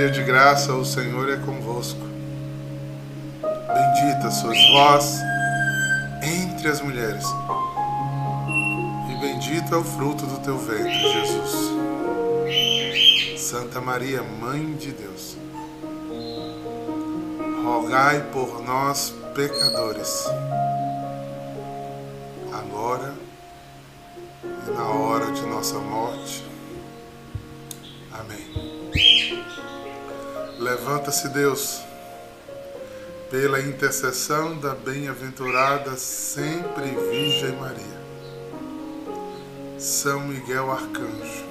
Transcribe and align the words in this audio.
cheia 0.00 0.10
de 0.10 0.22
graça, 0.22 0.72
o 0.72 0.82
Senhor 0.82 1.28
é 1.28 1.36
convosco. 1.36 2.00
Bendita 3.42 4.30
sois 4.30 4.58
vós 4.70 5.20
entre 6.22 6.68
as 6.68 6.80
mulheres, 6.80 7.24
e 9.10 9.20
bendito 9.20 9.74
é 9.74 9.76
o 9.76 9.84
fruto 9.84 10.24
do 10.24 10.38
teu 10.38 10.56
ventre, 10.58 10.90
Jesus. 10.90 11.70
Santa 13.36 13.78
Maria, 13.78 14.22
Mãe 14.22 14.72
de 14.74 14.92
Deus, 14.92 15.36
rogai 17.62 18.22
por 18.32 18.62
nós, 18.64 19.12
pecadores, 19.34 20.24
Levanta-se, 31.10 31.28
Deus, 31.30 31.82
pela 33.32 33.60
intercessão 33.60 34.56
da 34.56 34.76
bem-aventurada 34.76 35.96
sempre 35.96 36.84
Virgem 36.84 37.56
Maria, 37.56 38.00
São 39.76 40.20
Miguel 40.20 40.70
Arcanjo 40.70 41.44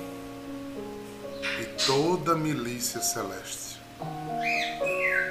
e 1.60 1.66
toda 1.86 2.32
a 2.34 2.38
milícia 2.38 3.02
celeste. 3.02 3.82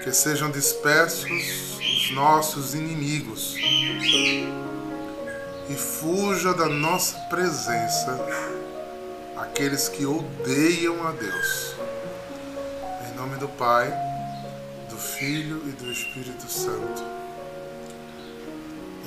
Que 0.04 0.12
sejam 0.12 0.50
dispersos 0.50 1.30
os 1.78 2.10
nossos 2.10 2.74
inimigos 2.74 3.54
e 5.70 5.74
fuja 5.74 6.52
da 6.52 6.68
nossa 6.68 7.18
presença 7.30 8.18
aqueles 9.38 9.88
que 9.88 10.04
odeiam 10.04 11.08
a 11.08 11.12
Deus. 11.12 11.74
Em 13.10 13.16
nome 13.16 13.36
do 13.36 13.48
Pai, 13.48 14.07
Filho 14.98 15.62
e 15.68 15.70
do 15.70 15.90
Espírito 15.92 16.50
Santo. 16.50 17.02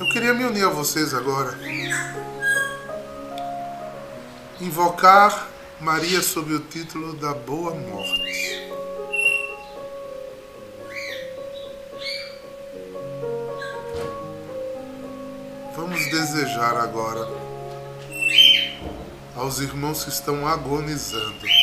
Eu 0.00 0.08
queria 0.10 0.32
me 0.32 0.44
unir 0.44 0.64
a 0.64 0.70
vocês 0.70 1.12
agora. 1.12 1.56
Invocar 4.60 5.48
Maria 5.80 6.22
sob 6.22 6.54
o 6.54 6.60
título 6.60 7.12
da 7.14 7.34
Boa 7.34 7.74
Morte. 7.74 8.70
Vamos 15.76 16.10
desejar 16.10 16.76
agora 16.76 17.28
aos 19.36 19.60
irmãos 19.60 20.04
que 20.04 20.10
estão 20.10 20.46
agonizando 20.46 21.61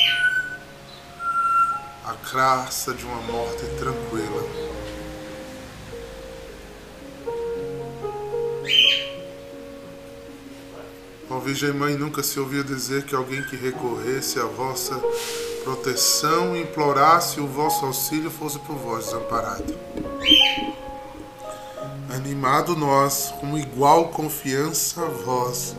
graça 2.32 2.94
de 2.94 3.06
uma 3.06 3.22
morte 3.22 3.66
tranquila. 3.78 4.44
Ó 11.30 11.40
Virgem 11.40 11.74
Mãe, 11.74 11.96
nunca 11.96 12.22
se 12.22 12.40
ouviu 12.40 12.64
dizer 12.64 13.04
que 13.04 13.16
alguém 13.16 13.44
que 13.44 13.56
recorresse 13.56 14.40
à 14.40 14.46
vossa 14.46 15.00
proteção 15.64 16.56
implorasse 16.56 17.40
o 17.40 17.48
vosso 17.48 17.86
auxílio 17.86 18.32
fosse 18.32 18.60
por 18.60 18.76
vós 18.76 19.06
desamparado. 19.06 19.78
Animado 22.14 22.76
nós, 22.76 23.34
com 23.40 23.58
igual 23.58 24.10
confiança 24.10 25.02
a 25.02 25.08
vós, 25.08 25.76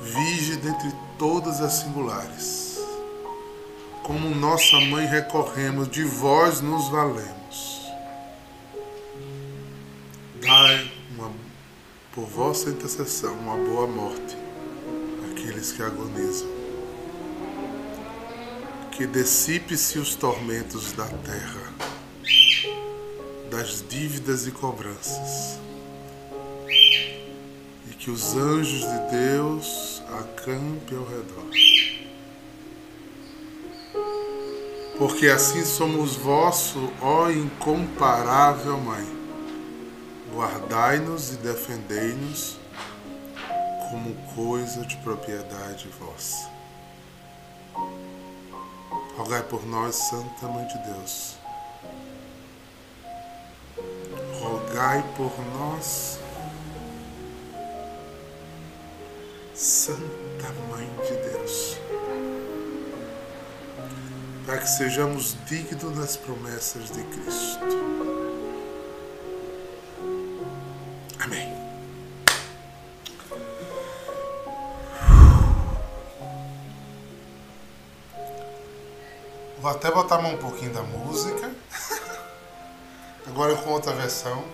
vige 0.00 0.56
dentre 0.56 0.92
todas 1.18 1.60
as 1.60 1.74
singulares. 1.74 2.73
Como 4.04 4.34
nossa 4.34 4.78
mãe 4.80 5.06
recorremos, 5.06 5.88
de 5.88 6.04
vós 6.04 6.60
nos 6.60 6.90
valemos. 6.90 7.88
Dai 10.42 10.92
uma, 11.10 11.32
por 12.12 12.26
vossa 12.26 12.68
intercessão 12.68 13.32
uma 13.32 13.56
boa 13.56 13.86
morte 13.86 14.36
àqueles 15.30 15.72
que 15.72 15.82
agonizam. 15.82 16.46
Que 18.92 19.06
dissipe-se 19.06 19.98
os 19.98 20.14
tormentos 20.14 20.92
da 20.92 21.06
terra, 21.06 21.72
das 23.50 23.82
dívidas 23.88 24.46
e 24.46 24.50
cobranças, 24.50 25.58
e 27.90 27.94
que 27.98 28.10
os 28.10 28.36
anjos 28.36 28.80
de 28.82 29.10
Deus 29.10 30.02
acampe 30.20 30.94
ao 30.94 31.04
redor. 31.04 31.73
Porque 34.98 35.26
assim 35.26 35.64
somos 35.64 36.14
vosso, 36.14 36.92
ó 37.02 37.28
incomparável 37.30 38.78
Mãe. 38.78 39.04
Guardai-nos 40.32 41.32
e 41.32 41.36
defendei-nos 41.36 42.58
como 43.90 44.14
coisa 44.34 44.84
de 44.86 44.96
propriedade 44.98 45.88
vossa. 46.00 46.48
Rogai 49.16 49.42
por 49.44 49.64
nós, 49.66 49.94
Santa 49.94 50.48
Mãe 50.48 50.66
de 50.66 50.78
Deus. 50.78 51.36
Rogai 54.40 55.04
por 55.16 55.32
nós, 55.56 56.18
Santa 59.54 60.52
Mãe 60.68 60.88
de 61.06 61.16
Deus, 61.30 61.78
para 64.44 64.58
que 64.58 64.68
sejamos 64.68 65.36
dignos 65.46 65.96
das 65.96 66.16
promessas 66.16 66.90
de 66.90 67.02
Cristo. 67.04 67.84
Amém. 71.18 71.54
Vou 79.58 79.70
até 79.70 79.90
botar 79.90 80.18
um 80.18 80.36
pouquinho 80.36 80.74
da 80.74 80.82
música. 80.82 81.50
Agora 83.26 83.56
com 83.56 83.70
outra 83.70 83.92
versão. 83.92 84.44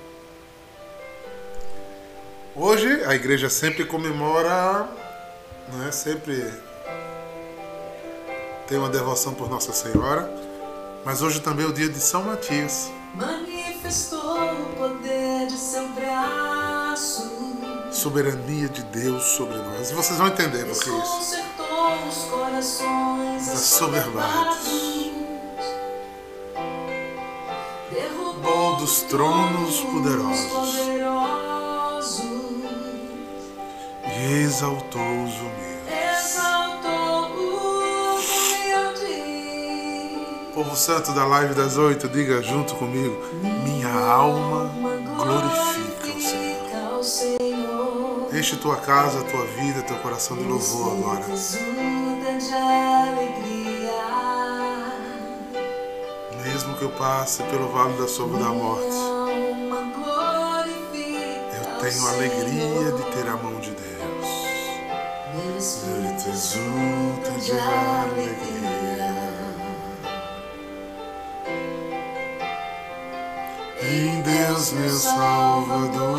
Hoje 2.54 3.04
a 3.04 3.14
igreja 3.14 3.50
sempre 3.50 3.84
comemora, 3.84 4.88
né, 5.72 5.90
sempre 5.90 6.52
tem 8.70 8.78
uma 8.78 8.88
devoção 8.88 9.34
por 9.34 9.50
Nossa 9.50 9.72
Senhora, 9.72 10.32
mas 11.04 11.22
hoje 11.22 11.40
também 11.40 11.66
é 11.66 11.68
o 11.68 11.72
dia 11.72 11.88
de 11.88 11.98
São 11.98 12.22
Matias. 12.22 12.88
Manifestou 13.16 14.20
o 14.20 14.66
poder 14.76 15.48
de 15.48 15.56
seu 15.56 15.88
braço. 15.88 17.28
Soberania 17.90 18.68
de 18.68 18.84
Deus 18.84 19.24
sobre 19.24 19.56
nós. 19.56 19.90
E 19.90 19.94
vocês 19.94 20.16
vão 20.16 20.28
entender 20.28 20.64
por 20.66 20.78
que 20.80 20.88
isso. 20.88 21.40
Os 22.08 22.24
corações 22.26 23.48
Assoberbados. 23.48 24.68
Derrubou 27.90 28.76
dos 28.76 29.02
tronos 29.02 29.80
poderosos. 29.80 30.46
poderosos. 30.52 32.20
E 34.16 34.42
exaltou 34.44 35.24
os 35.24 35.34
humildes. 35.40 35.69
Povo 40.62 40.76
Santo 40.76 41.12
da 41.12 41.24
live 41.24 41.54
das 41.54 41.78
oito, 41.78 42.06
diga 42.06 42.42
junto 42.42 42.74
comigo: 42.74 43.16
Minha 43.64 43.88
alma 43.88 44.70
glorifica 45.16 46.98
o 46.98 47.02
Senhor. 47.02 48.28
Enche 48.30 48.56
tua 48.56 48.76
casa, 48.76 49.22
tua 49.22 49.46
vida, 49.46 49.80
teu 49.80 49.96
coração 50.00 50.36
de 50.36 50.42
louvor 50.42 50.98
agora. 50.98 51.24
Mesmo 56.44 56.76
que 56.76 56.82
eu 56.82 56.90
passe 56.90 57.42
pelo 57.44 57.72
vale 57.72 57.96
da 57.96 58.06
sombra 58.06 58.40
da 58.40 58.50
morte, 58.50 58.96
eu 61.56 61.80
tenho 61.80 62.06
a 62.06 62.10
alegria 62.10 62.92
de 62.92 63.02
ter 63.14 63.26
a 63.26 63.36
mão 63.38 63.58
de 63.60 63.70
Deus. 63.70 64.28
Espírito 65.56 66.28
exulta 66.28 67.30
de 67.40 67.52
alegria. 67.52 68.89
Deus, 74.50 74.72
meu 74.72 74.90
Salvador. 74.90 76.18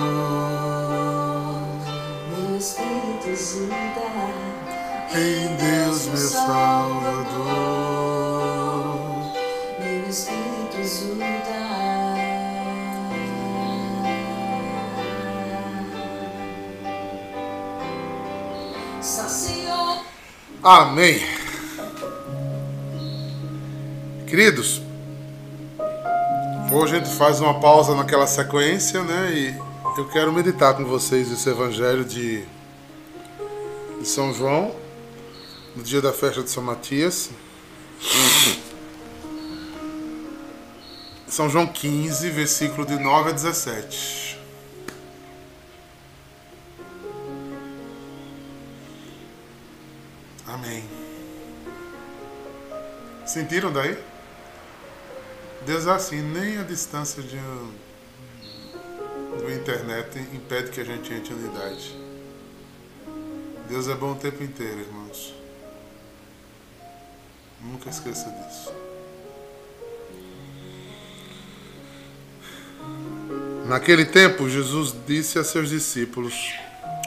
Meu 2.29 2.57
espírito 2.57 3.29
exulta. 3.29 3.75
Em 5.13 5.55
Deus, 5.57 6.05
meu 6.05 6.17
Salvador. 6.17 7.41
Meu 9.79 10.09
espírito. 10.09 10.51
Sacia 19.01 20.03
Amém. 20.63 21.19
Queridos, 24.25 24.81
hoje 26.71 26.95
a 26.95 26.99
gente 26.99 27.13
faz 27.15 27.41
uma 27.41 27.59
pausa 27.59 27.93
naquela 27.95 28.25
sequência, 28.25 29.03
né? 29.03 29.31
E 29.33 29.57
eu 29.97 30.07
quero 30.07 30.31
meditar 30.31 30.75
com 30.75 30.85
vocês 30.85 31.31
esse 31.31 31.49
evangelho 31.49 32.05
de, 32.05 32.45
de 33.99 34.07
São 34.07 34.33
João, 34.33 34.73
no 35.75 35.83
dia 35.83 36.01
da 36.01 36.13
festa 36.13 36.41
de 36.41 36.49
São 36.49 36.63
Matias. 36.63 37.29
São 41.27 41.49
João 41.49 41.67
15, 41.67 42.29
versículo 42.29 42.85
de 42.85 42.97
9 42.97 43.29
a 43.29 43.33
17. 43.33 44.39
Amém. 50.47 50.83
Sentiram 53.25 53.71
daí? 53.71 54.10
Deus 55.65 55.85
é 55.85 55.91
assim, 55.91 56.21
nem 56.21 56.57
a 56.57 56.63
distância 56.63 57.21
de 57.21 57.37
do 59.37 59.51
internet 59.51 60.19
impede 60.33 60.71
que 60.71 60.81
a 60.81 60.83
gente 60.83 61.13
entre 61.13 61.33
em 61.33 61.37
unidade. 61.37 61.95
Deus 63.69 63.87
é 63.87 63.95
bom 63.95 64.11
o 64.11 64.15
tempo 64.15 64.43
inteiro, 64.43 64.81
irmãos. 64.81 65.33
Nunca 67.61 67.89
esqueça 67.89 68.29
disso. 68.29 68.73
Naquele 73.67 74.05
tempo, 74.05 74.49
Jesus 74.49 74.93
disse 75.07 75.39
a 75.39 75.43
seus 75.43 75.69
discípulos: 75.69 76.53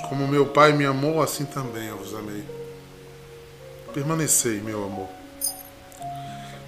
Como 0.09 0.27
meu 0.27 0.47
Pai 0.47 0.73
me 0.73 0.87
amou, 0.87 1.21
assim 1.21 1.45
também 1.45 1.89
eu 1.89 1.99
vos 1.99 2.15
amei. 2.15 2.45
Permanecei, 3.93 4.61
meu 4.61 4.85
amor. 4.85 5.24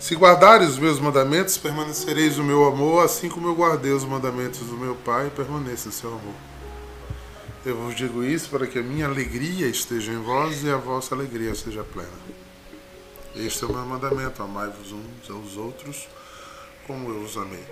Se 0.07 0.15
guardares 0.15 0.69
os 0.69 0.79
meus 0.79 1.01
mandamentos, 1.01 1.59
permanecereis 1.59 2.37
no 2.37 2.45
meu 2.45 2.65
amor, 2.65 3.05
assim 3.05 3.29
como 3.29 3.49
eu 3.49 3.57
guardei 3.57 3.91
os 3.91 4.05
mandamentos 4.05 4.61
do 4.61 4.77
meu 4.77 4.95
Pai, 4.95 5.33
permaneça 5.35 5.89
em 5.89 5.91
seu 5.91 6.11
amor. 6.11 6.37
Eu 7.65 7.77
vos 7.77 7.97
digo 7.97 8.23
isso 8.23 8.49
para 8.49 8.69
que 8.69 8.79
a 8.79 8.85
minha 8.85 9.07
alegria 9.07 9.67
esteja 9.67 10.13
em 10.13 10.23
vós 10.23 10.63
e 10.63 10.71
a 10.71 10.77
vossa 10.77 11.13
alegria 11.13 11.57
seja 11.57 11.83
plena. 11.83 12.09
Este 13.35 13.65
é 13.65 13.67
o 13.67 13.73
meu 13.73 13.85
mandamento: 13.85 14.41
amai-vos 14.45 14.93
uns 14.93 15.29
aos 15.29 15.57
outros, 15.57 16.07
como 16.87 17.11
eu 17.11 17.23
os 17.23 17.37
amei. 17.37 17.65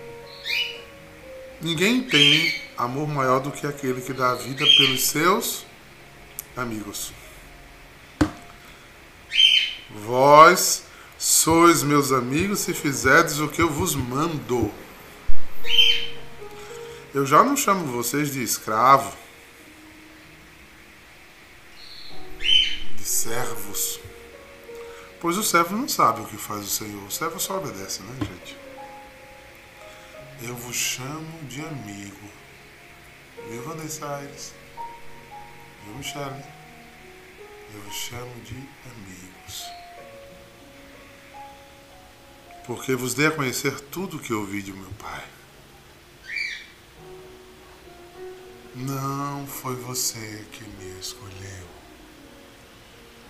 Ninguém 1.60 2.02
tem 2.02 2.52
amor 2.76 3.06
maior 3.06 3.38
do 3.38 3.52
que 3.52 3.64
aquele 3.64 4.00
que 4.00 4.12
dá 4.12 4.32
a 4.32 4.34
vida 4.34 4.66
pelos 4.76 5.04
seus 5.04 5.64
amigos. 6.56 7.12
Vós 10.04 10.82
sois 11.18 11.82
meus 11.82 12.12
amigos 12.12 12.60
se 12.60 12.74
fizerdes 12.74 13.38
o 13.38 13.48
que 13.48 13.62
eu 13.62 13.70
vos 13.70 13.94
mando. 13.94 14.72
Eu 17.14 17.24
já 17.24 17.44
não 17.44 17.56
chamo 17.56 17.86
vocês 17.86 18.32
de 18.32 18.42
escravo, 18.42 19.16
de 22.96 23.04
servos, 23.04 24.00
pois 25.20 25.36
o 25.38 25.42
servo 25.42 25.76
não 25.76 25.88
sabe 25.88 26.20
o 26.20 26.26
que 26.26 26.36
faz 26.36 26.64
o 26.64 26.68
Senhor. 26.68 27.04
O 27.04 27.10
servo 27.10 27.38
só 27.38 27.58
obedece, 27.58 28.02
né, 28.02 28.16
gente? 28.20 28.56
Eu 30.42 30.56
vos 30.56 30.76
chamo 30.76 31.44
de 31.48 31.60
amigo. 31.60 32.28
Viu, 33.48 33.62
Vanessa 33.62 34.16
Aires? 34.16 34.52
Viu, 35.84 35.94
Michele? 35.94 36.44
Eu 37.72 37.80
vos 37.82 37.94
chamo 37.94 38.34
de 38.44 38.56
amigos. 38.56 39.33
Porque 42.66 42.94
vos 42.94 43.12
dei 43.12 43.26
a 43.26 43.30
conhecer 43.30 43.78
tudo 43.78 44.16
o 44.16 44.20
que 44.20 44.32
ouvi 44.32 44.62
de 44.62 44.72
meu 44.72 44.90
Pai. 44.98 45.24
Não 48.74 49.46
foi 49.46 49.76
você 49.76 50.44
que 50.50 50.64
me 50.64 50.98
escolheu. 50.98 51.66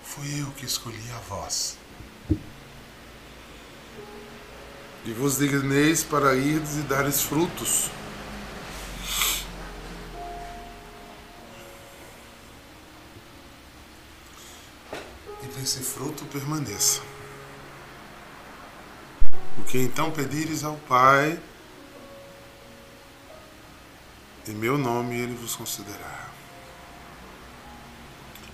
Fui 0.03 0.41
eu 0.41 0.47
que 0.53 0.65
escolhi 0.65 1.11
a 1.17 1.19
vós. 1.29 1.77
E 5.05 5.13
vos 5.13 5.37
digneis 5.37 6.03
para 6.05 6.35
irdes 6.35 6.77
e 6.77 6.83
dares 6.83 7.21
frutos. 7.21 7.91
E 15.43 15.47
que 15.47 15.61
esse 15.61 15.81
fruto 15.81 16.25
permaneça. 16.27 17.14
O 19.59 19.63
que 19.63 19.79
então 19.79 20.11
pedires 20.11 20.65
ao 20.65 20.77
Pai, 20.89 21.41
em 24.47 24.53
meu 24.53 24.77
nome 24.77 25.17
ele 25.17 25.35
vos 25.35 25.57
concederá. 25.57 26.29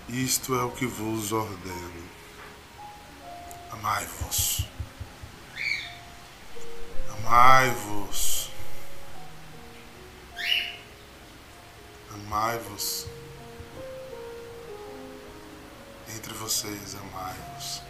Isto 0.09 0.55
é 0.55 0.63
o 0.65 0.71
que 0.71 0.87
vos 0.87 1.33
ordeno. 1.33 2.09
Amai-vos. 3.71 4.67
Amai-vos. 7.13 8.51
Amai-vos. 12.13 13.07
Entre 16.09 16.35
vocês, 16.35 16.97
amai-vos. 16.97 17.90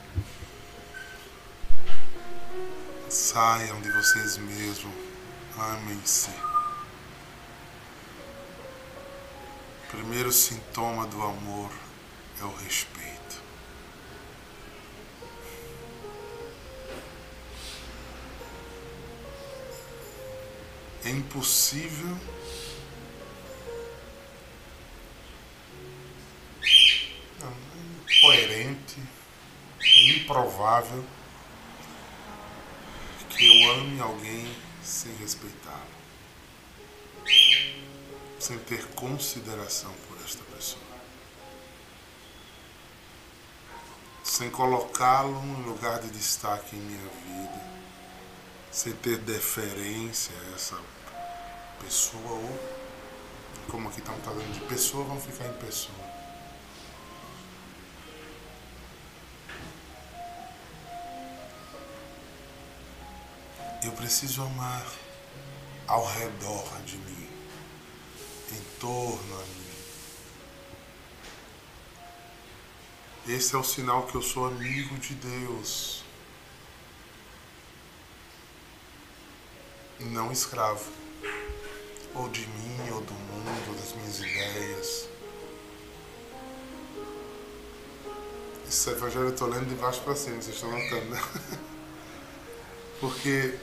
Saiam 3.11 3.81
de 3.81 3.91
vocês 3.91 4.37
mesmos. 4.37 4.95
Amem-se. 5.59 6.31
Primeiro 9.91 10.31
sintoma 10.31 11.09
do 11.09 11.21
amor 11.21 11.73
é 12.41 12.45
o 12.45 12.55
respeito. 12.55 13.43
É 21.05 21.11
impossível 21.11 22.17
não, 27.41 27.49
é 27.49 28.15
incoerente, 28.15 29.03
é 29.81 30.11
improvável 30.11 31.05
eu 33.47 33.71
ame 33.73 34.01
alguém 34.01 34.57
sem 34.83 35.15
respeitá-lo, 35.17 36.01
sem 38.39 38.59
ter 38.59 38.85
consideração 38.95 39.93
por 40.09 40.19
esta 40.25 40.43
pessoa, 40.45 40.83
sem 44.23 44.51
colocá-lo 44.51 45.39
em 45.45 45.63
lugar 45.65 46.01
de 46.01 46.11
destaque 46.11 46.77
em 46.77 46.81
minha 46.81 47.09
vida, 47.27 47.61
sem 48.71 48.93
ter 48.95 49.19
deferência 49.19 50.35
a 50.37 50.55
essa 50.55 50.79
pessoa 51.81 52.33
ou 52.33 52.81
como 53.71 53.89
aqui 53.89 54.01
estamos 54.01 54.25
falando 54.25 54.53
de 54.53 54.61
pessoa, 54.67 55.05
vamos 55.05 55.25
ficar 55.25 55.47
em 55.47 55.53
pessoa. 55.55 56.10
Eu 63.83 63.93
preciso 63.93 64.43
amar 64.43 64.87
ao 65.87 66.05
redor 66.05 66.69
de 66.85 66.99
mim, 66.99 67.29
em 68.53 68.79
torno 68.79 69.35
a 69.35 69.45
mim. 69.47 69.71
Esse 73.35 73.55
é 73.55 73.59
o 73.59 73.65
sinal 73.65 74.07
que 74.07 74.15
eu 74.15 74.23
sou 74.23 74.47
amigo 74.47 74.99
de 74.99 75.15
Deus, 75.15 76.05
não 80.01 80.31
escravo, 80.31 80.91
ou 82.15 82.29
de 82.29 82.47
mim, 82.47 82.91
ou 82.93 83.01
do 83.01 83.15
mundo, 83.15 83.69
ou 83.69 83.75
das 83.77 83.93
minhas 83.95 84.19
ideias. 84.19 85.09
Esse 88.69 88.91
evangelho 88.91 89.25
eu 89.25 89.31
estou 89.31 89.49
lendo 89.49 89.69
de 89.69 89.75
baixo 89.75 90.03
para 90.03 90.15
cima, 90.15 90.41
vocês 90.41 90.55
estão 90.55 90.71
notando, 90.71 91.07
né? 91.07 91.21
Porque 93.01 93.59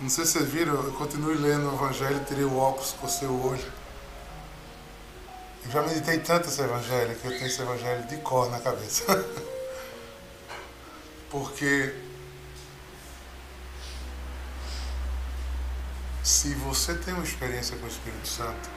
não 0.00 0.08
sei 0.08 0.24
se 0.24 0.32
vocês 0.32 0.48
viram, 0.48 0.74
eu 0.74 0.92
continuo 0.92 1.34
lendo 1.34 1.70
o 1.70 1.74
Evangelho, 1.74 2.24
tirei 2.24 2.44
o 2.44 2.56
óculos, 2.56 2.92
cocei 2.92 3.28
o 3.28 3.46
olho. 3.46 3.72
Eu 5.64 5.70
já 5.70 5.82
meditei 5.82 6.18
tanto 6.20 6.48
esse 6.48 6.62
Evangelho 6.62 7.14
que 7.16 7.26
eu 7.26 7.32
tenho 7.32 7.46
esse 7.46 7.60
Evangelho 7.60 8.06
de 8.06 8.16
cor 8.18 8.50
na 8.50 8.60
cabeça. 8.60 9.04
Porque 11.28 11.94
se 16.22 16.54
você 16.54 16.94
tem 16.94 17.12
uma 17.12 17.22
experiência 17.22 17.76
com 17.76 17.84
o 17.84 17.88
Espírito 17.88 18.26
Santo, 18.26 18.70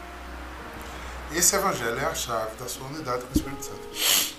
esse 1.31 1.55
Evangelho 1.55 1.99
é 1.99 2.05
a 2.05 2.13
chave 2.13 2.57
da 2.57 2.67
sua 2.67 2.85
unidade 2.87 3.23
com 3.23 3.29
o 3.29 3.37
Espírito 3.37 3.63
Santo. 3.63 4.35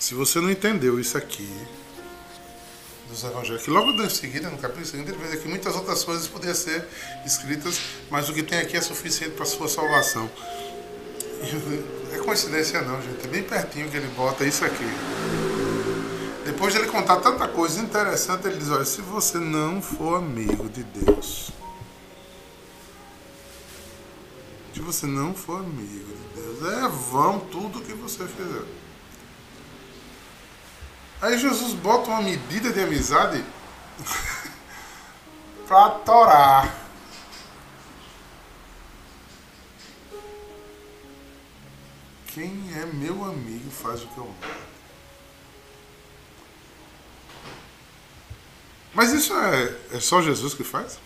Se 0.00 0.14
você 0.14 0.40
não 0.40 0.50
entendeu 0.50 0.98
isso 0.98 1.16
aqui 1.16 1.48
dos 3.08 3.22
evangelhos, 3.24 3.62
que 3.62 3.70
logo 3.70 3.90
em 3.92 4.10
seguida, 4.10 4.48
no 4.50 4.58
capítulo 4.58 4.86
seguinte, 4.86 5.10
ele 5.10 5.18
vai 5.18 5.26
dizer 5.26 5.42
que 5.42 5.48
muitas 5.48 5.74
outras 5.74 6.02
coisas 6.04 6.26
poderiam 6.26 6.54
ser 6.54 6.86
escritas, 7.24 7.80
mas 8.10 8.28
o 8.28 8.32
que 8.32 8.42
tem 8.42 8.58
aqui 8.58 8.76
é 8.76 8.80
suficiente 8.80 9.34
para 9.34 9.44
a 9.44 9.46
sua 9.46 9.68
salvação. 9.68 10.30
É 12.14 12.18
coincidência 12.18 12.80
não, 12.80 13.02
gente. 13.02 13.24
É 13.24 13.26
bem 13.26 13.42
pertinho 13.42 13.90
que 13.90 13.96
ele 13.96 14.06
bota 14.14 14.44
isso 14.44 14.64
aqui. 14.64 14.84
Depois 16.44 16.72
de 16.72 16.78
ele 16.78 16.88
contar 16.88 17.16
tanta 17.16 17.48
coisa 17.48 17.80
interessante, 17.80 18.46
ele 18.46 18.56
diz, 18.56 18.70
olha, 18.70 18.84
se 18.84 19.00
você 19.00 19.38
não 19.38 19.82
for 19.82 20.18
amigo 20.18 20.68
de 20.68 20.84
Deus, 20.84 21.50
se 24.72 24.80
você 24.80 25.06
não 25.06 25.34
for 25.34 25.58
amigo 25.58 26.14
de 26.14 26.40
Deus, 26.40 26.72
é 26.72 26.88
vão 27.10 27.40
tudo 27.40 27.80
que 27.80 27.94
você 27.94 28.24
fizer. 28.26 28.83
Aí 31.24 31.38
Jesus 31.38 31.72
bota 31.72 32.10
uma 32.10 32.20
medida 32.20 32.70
de 32.70 32.82
amizade 32.82 33.42
para 35.66 35.88
torar. 36.00 36.78
Quem 42.26 42.70
é 42.76 42.84
meu 42.84 43.24
amigo 43.24 43.70
faz 43.70 44.02
o 44.02 44.06
que 44.08 44.18
eu 44.18 44.24
mando. 44.24 44.64
Mas 48.92 49.14
isso 49.14 49.32
é, 49.32 49.78
é 49.92 50.00
só 50.00 50.20
Jesus 50.20 50.52
que 50.52 50.62
faz? 50.62 50.98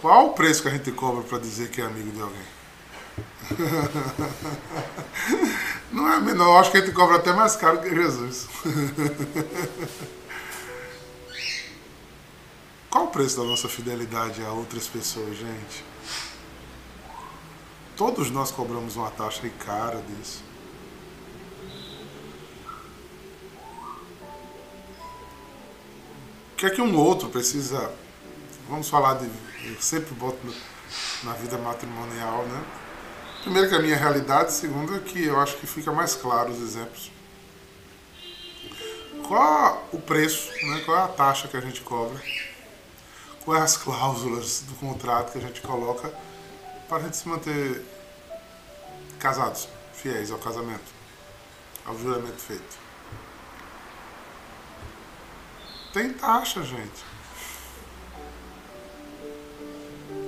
Qual 0.00 0.28
o 0.28 0.32
preço 0.32 0.62
que 0.62 0.68
a 0.68 0.70
gente 0.70 0.90
cobra 0.92 1.22
para 1.24 1.38
dizer 1.40 1.70
que 1.70 1.82
é 1.82 1.84
amigo 1.84 2.10
de 2.10 2.22
alguém? 2.22 2.63
Não 5.92 6.12
é 6.12 6.20
menor, 6.20 6.60
acho 6.60 6.70
que 6.70 6.78
a 6.78 6.80
gente 6.80 6.92
cobra 6.92 7.16
até 7.16 7.32
mais 7.32 7.56
caro 7.56 7.80
que 7.80 7.94
Jesus. 7.94 8.48
Qual 12.90 13.04
o 13.04 13.08
preço 13.08 13.36
da 13.36 13.44
nossa 13.44 13.68
fidelidade 13.68 14.44
a 14.44 14.52
outras 14.52 14.86
pessoas, 14.86 15.36
gente? 15.36 15.84
Todos 17.96 18.30
nós 18.30 18.50
cobramos 18.50 18.96
uma 18.96 19.10
taxa 19.10 19.48
cara 19.64 20.02
disso. 20.02 20.42
O 26.52 26.56
que 26.56 26.66
é 26.66 26.70
que 26.70 26.80
um 26.80 26.96
outro 26.96 27.28
precisa. 27.28 27.92
Vamos 28.68 28.88
falar 28.88 29.14
de. 29.14 29.26
Eu 29.64 29.80
sempre 29.80 30.14
boto 30.14 30.38
na 31.24 31.32
vida 31.32 31.58
matrimonial, 31.58 32.44
né? 32.46 32.64
Primeiro 33.44 33.68
que 33.68 33.74
a 33.74 33.78
minha 33.78 33.94
realidade, 33.94 34.54
segundo 34.54 34.96
é 34.96 35.00
que 35.00 35.22
eu 35.22 35.38
acho 35.38 35.58
que 35.58 35.66
fica 35.66 35.92
mais 35.92 36.14
claro 36.14 36.50
os 36.50 36.62
exemplos. 36.62 37.12
Qual 39.28 39.86
o 39.92 40.00
preço, 40.00 40.50
né? 40.66 40.80
qual 40.86 40.96
é 40.96 41.02
a 41.02 41.08
taxa 41.08 41.46
que 41.46 41.54
a 41.54 41.60
gente 41.60 41.82
cobra? 41.82 42.18
Quais 43.44 43.62
as 43.62 43.76
cláusulas 43.76 44.62
do 44.62 44.74
contrato 44.76 45.32
que 45.32 45.36
a 45.36 45.40
gente 45.42 45.60
coloca 45.60 46.10
para 46.88 46.96
a 46.96 47.00
gente 47.00 47.18
se 47.18 47.28
manter 47.28 47.84
casados, 49.18 49.68
fiéis 49.92 50.30
ao 50.30 50.38
casamento, 50.38 50.90
ao 51.84 51.98
juramento 51.98 52.40
feito? 52.40 52.78
Tem 55.92 56.14
taxa, 56.14 56.62
gente. 56.62 57.04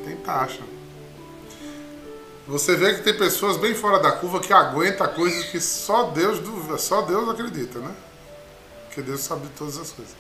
Tem 0.04 0.16
taxa. 0.18 0.75
Você 2.46 2.76
vê 2.76 2.94
que 2.94 3.02
tem 3.02 3.16
pessoas 3.16 3.56
bem 3.56 3.74
fora 3.74 3.98
da 3.98 4.12
curva 4.12 4.38
que 4.38 4.52
aguentam 4.52 5.06
coisas 5.08 5.46
que 5.46 5.60
só 5.60 6.10
Deus 6.10 6.38
duvida, 6.38 6.78
só 6.78 7.02
Deus 7.02 7.28
acredita, 7.28 7.80
né? 7.80 7.92
Porque 8.86 9.02
Deus 9.02 9.20
sabe 9.20 9.48
todas 9.58 9.76
as 9.78 9.90
coisas. 9.90 10.14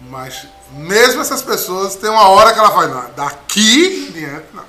Mas 0.00 0.46
mesmo 0.72 1.20
essas 1.20 1.42
pessoas 1.42 1.94
tem 1.94 2.10
uma 2.10 2.28
hora 2.28 2.52
que 2.52 2.58
ela 2.58 2.70
vai, 2.70 2.88
não, 2.88 3.12
daqui 3.12 4.10
diante, 4.10 4.46
não. 4.52 4.64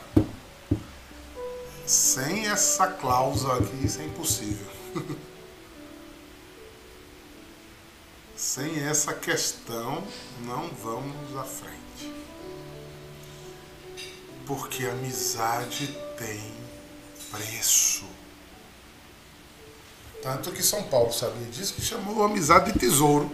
Sem 1.86 2.48
essa 2.48 2.88
cláusula 2.88 3.58
aqui, 3.58 3.86
isso 3.86 4.00
é 4.02 4.06
impossível. 4.06 4.68
Sem 8.36 8.84
essa 8.84 9.14
questão, 9.14 10.04
não 10.42 10.70
vamos 10.84 11.38
à 11.38 11.44
frente. 11.44 12.12
Porque 14.46 14.86
amizade 14.86 15.98
tem 16.18 16.42
preço. 17.32 18.04
Tanto 20.22 20.52
que 20.52 20.62
São 20.62 20.84
Paulo 20.84 21.12
sabia 21.12 21.48
disso 21.48 21.74
que 21.74 21.82
chamou 21.82 22.24
amizade 22.24 22.72
de 22.72 22.80
tesouro. 22.80 23.32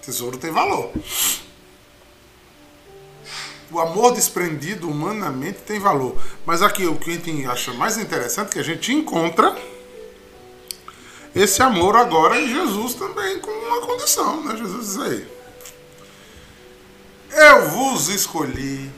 Tesouro 0.00 0.36
tem 0.36 0.50
valor. 0.50 0.90
O 3.70 3.78
amor 3.78 4.12
desprendido 4.12 4.90
humanamente 4.90 5.60
tem 5.60 5.78
valor. 5.78 6.20
Mas 6.44 6.62
aqui 6.62 6.84
o 6.86 6.96
que 6.96 7.10
a 7.10 7.14
gente 7.14 7.46
acha 7.46 7.72
mais 7.72 7.96
interessante 7.96 8.48
é 8.48 8.52
que 8.52 8.58
a 8.58 8.64
gente 8.64 8.92
encontra 8.92 9.56
esse 11.34 11.62
amor 11.62 11.96
agora 11.96 12.38
em 12.38 12.48
Jesus 12.48 12.94
também, 12.94 13.38
com 13.40 13.50
uma 13.50 13.80
condição, 13.80 14.44
né? 14.44 14.56
Jesus 14.56 14.86
diz 14.86 14.98
aí. 14.98 15.28
Eu 17.30 17.70
vos 17.70 18.08
escolhi 18.08 18.90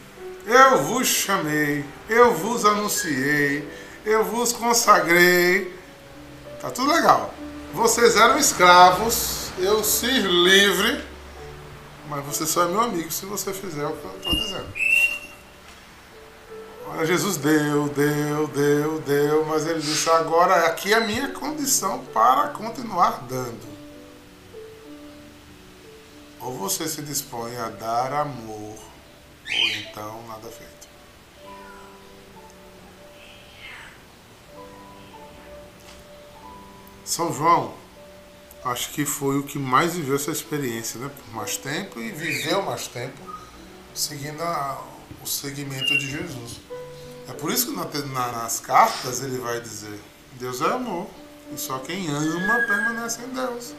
eu 0.46 0.82
vos 0.82 1.06
chamei, 1.06 1.84
eu 2.08 2.34
vos 2.34 2.64
anunciei, 2.64 3.68
eu 4.04 4.24
vos 4.24 4.52
consagrei. 4.52 5.74
Tá 6.60 6.70
tudo 6.70 6.92
legal. 6.92 7.32
Vocês 7.72 8.16
eram 8.16 8.38
escravos, 8.38 9.50
eu 9.58 9.82
fiz 9.82 10.24
livre, 10.24 11.04
mas 12.08 12.24
você 12.24 12.46
só 12.46 12.64
é 12.64 12.68
meu 12.68 12.80
amigo 12.80 13.10
se 13.10 13.26
você 13.26 13.52
fizer 13.52 13.86
o 13.86 13.96
que 13.96 14.04
eu 14.04 14.16
estou 14.16 14.32
dizendo. 14.32 14.74
Olha, 16.86 17.06
Jesus 17.06 17.38
deu, 17.38 17.88
deu, 17.88 18.46
deu, 18.48 19.00
deu, 19.00 19.44
mas 19.46 19.66
ele 19.66 19.80
disse: 19.80 20.08
agora 20.10 20.66
aqui 20.66 20.92
é 20.92 20.96
a 20.96 21.00
minha 21.00 21.30
condição 21.30 22.04
para 22.12 22.48
continuar 22.48 23.24
dando. 23.28 23.74
Ou 26.40 26.52
você 26.58 26.86
se 26.86 27.00
dispõe 27.00 27.56
a 27.56 27.70
dar 27.70 28.12
amor 28.12 28.93
ou 29.50 29.68
então 29.70 30.26
nada 30.26 30.48
feito. 30.48 30.88
São 37.04 37.32
João, 37.32 37.74
acho 38.64 38.90
que 38.90 39.04
foi 39.04 39.38
o 39.38 39.42
que 39.42 39.58
mais 39.58 39.94
viveu 39.94 40.16
essa 40.16 40.30
experiência, 40.30 40.98
né? 40.98 41.10
Por 41.14 41.34
mais 41.34 41.56
tempo 41.56 42.00
e 42.00 42.10
viveu 42.10 42.62
mais 42.62 42.88
tempo 42.88 43.18
seguindo 43.94 44.42
a, 44.42 44.82
o 45.22 45.26
segmento 45.26 45.98
de 45.98 46.10
Jesus. 46.10 46.60
É 47.28 47.32
por 47.32 47.52
isso 47.52 47.66
que 47.66 47.76
na, 47.76 47.84
na, 47.84 48.32
nas 48.32 48.60
cartas 48.60 49.22
ele 49.22 49.38
vai 49.38 49.60
dizer: 49.60 49.98
Deus 50.32 50.60
é 50.60 50.66
amor, 50.66 51.08
e 51.52 51.58
só 51.58 51.78
quem 51.78 52.08
ama 52.08 52.66
permanece 52.66 53.22
em 53.22 53.28
Deus. 53.28 53.74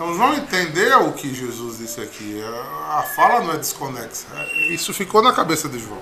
Então 0.00 0.14
João 0.14 0.34
entendeu 0.34 1.08
o 1.08 1.12
que 1.12 1.34
Jesus 1.34 1.76
disse 1.76 2.00
aqui. 2.00 2.42
A 2.88 3.02
fala 3.14 3.44
não 3.44 3.52
é 3.52 3.58
desconexa. 3.58 4.26
Isso 4.70 4.94
ficou 4.94 5.20
na 5.20 5.30
cabeça 5.30 5.68
de 5.68 5.78
João. 5.78 6.00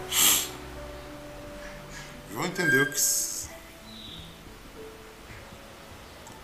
João 2.33 2.47
entendeu 2.47 2.87
que. 2.87 3.00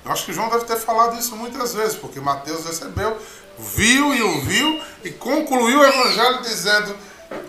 Eu 0.05 0.11
acho 0.11 0.25
que 0.25 0.33
João 0.33 0.49
deve 0.49 0.65
ter 0.65 0.79
falado 0.79 1.17
isso 1.17 1.37
muitas 1.37 1.73
vezes, 1.73 1.95
porque 1.95 2.19
Mateus 2.19 2.67
recebeu, 2.67 3.17
viu 3.57 4.13
e 4.13 4.21
ouviu 4.21 4.83
e 5.05 5.11
concluiu 5.13 5.79
o 5.79 5.85
evangelho 5.85 6.43
dizendo: 6.43 6.97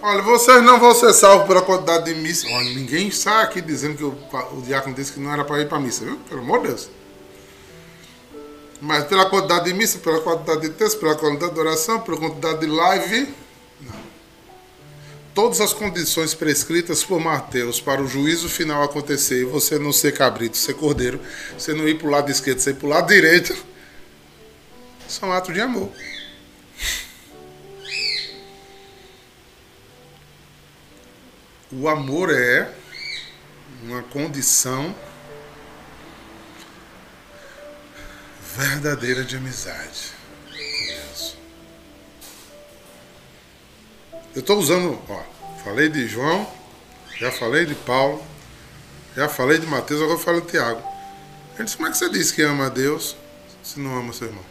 Olha, 0.03 0.21
vocês 0.21 0.61
não 0.61 0.79
vão 0.79 0.93
ser 0.93 1.13
salvos 1.13 1.47
pela 1.47 1.63
quantidade 1.63 2.13
de 2.13 2.21
missa. 2.21 2.45
Olha, 2.47 2.75
ninguém 2.75 3.07
está 3.07 3.41
aqui 3.41 3.59
dizendo 3.59 3.97
que 3.97 4.03
o, 4.03 4.15
o 4.55 4.61
diácono 4.61 4.93
disse 4.93 5.13
que 5.13 5.19
não 5.19 5.33
era 5.33 5.43
para 5.43 5.61
ir 5.61 5.67
para 5.67 5.79
missa, 5.79 6.05
viu? 6.05 6.17
Pelo 6.29 6.41
amor 6.41 6.61
de 6.61 6.67
Deus. 6.67 6.89
Mas 8.81 9.05
pela 9.05 9.29
quantidade 9.29 9.65
de 9.65 9.73
missa, 9.73 9.99
pela 9.99 10.21
quantidade 10.21 10.61
de 10.61 10.69
texto, 10.69 10.99
pela 10.99 11.15
quantidade 11.15 11.53
de 11.53 11.59
oração, 11.59 12.01
pela 12.01 12.17
quantidade 12.17 12.59
de 12.59 12.67
live, 12.67 13.33
não. 13.81 14.05
Todas 15.33 15.59
as 15.59 15.73
condições 15.73 16.33
prescritas 16.33 17.03
por 17.03 17.19
Mateus 17.19 17.79
para 17.79 18.01
o 18.01 18.07
juízo 18.07 18.47
final 18.47 18.83
acontecer 18.83 19.41
e 19.41 19.45
você 19.45 19.77
não 19.79 19.91
ser 19.91 20.13
cabrito, 20.13 20.57
ser 20.57 20.75
cordeiro, 20.75 21.19
você 21.57 21.73
não 21.73 21.87
ir 21.87 21.97
para 21.97 22.07
o 22.07 22.11
lado 22.11 22.31
esquerdo, 22.31 22.59
você 22.59 22.71
ir 22.71 22.75
para 22.75 22.85
o 22.85 22.89
lado 22.89 23.07
direito, 23.07 23.55
são 25.07 25.31
atos 25.31 25.53
de 25.53 25.61
amor. 25.61 25.91
O 31.71 31.89
amor 31.89 32.29
é 32.33 32.71
uma 33.83 34.01
condição 34.03 34.95
verdadeira 38.55 39.23
de 39.23 39.35
amizade 39.35 40.13
com. 40.49 41.35
Eu 44.33 44.39
estou 44.39 44.57
usando, 44.57 45.01
ó, 45.09 45.23
falei 45.63 45.89
de 45.89 46.07
João, 46.07 46.49
já 47.19 47.31
falei 47.31 47.65
de 47.65 47.75
Paulo, 47.75 48.23
Já 49.15 49.29
falei 49.29 49.57
de 49.57 49.65
Mateus, 49.65 50.01
agora 50.01 50.19
eu 50.19 50.21
falo 50.21 50.41
de 50.41 50.47
Tiago. 50.47 50.83
Ele 51.55 51.63
disse, 51.63 51.77
como 51.77 51.87
é 51.87 51.91
que 51.91 51.97
você 51.97 52.09
diz 52.09 52.33
que 52.33 52.41
ama 52.41 52.65
a 52.65 52.69
Deus 52.69 53.15
se 53.63 53.79
não 53.79 53.97
ama 53.97 54.11
seu 54.11 54.27
irmão? 54.27 54.43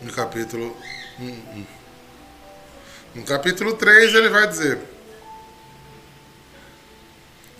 No 0.00 0.10
capítulo. 0.10 0.74
hum, 1.20 1.42
hum. 1.54 1.66
No 3.14 3.24
capítulo 3.24 3.74
3 3.74 4.14
ele 4.14 4.30
vai 4.30 4.46
dizer. 4.46 4.80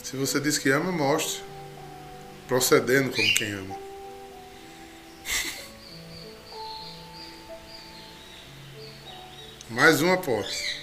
Se 0.03 0.17
você 0.17 0.41
diz 0.41 0.57
que 0.57 0.71
ama, 0.71 0.91
mostre. 0.91 1.48
Procedendo 2.49 3.15
como 3.15 3.35
quem 3.35 3.53
ama. 3.53 3.77
Mais 9.69 10.01
uma 10.01 10.15
aposta. 10.15 10.79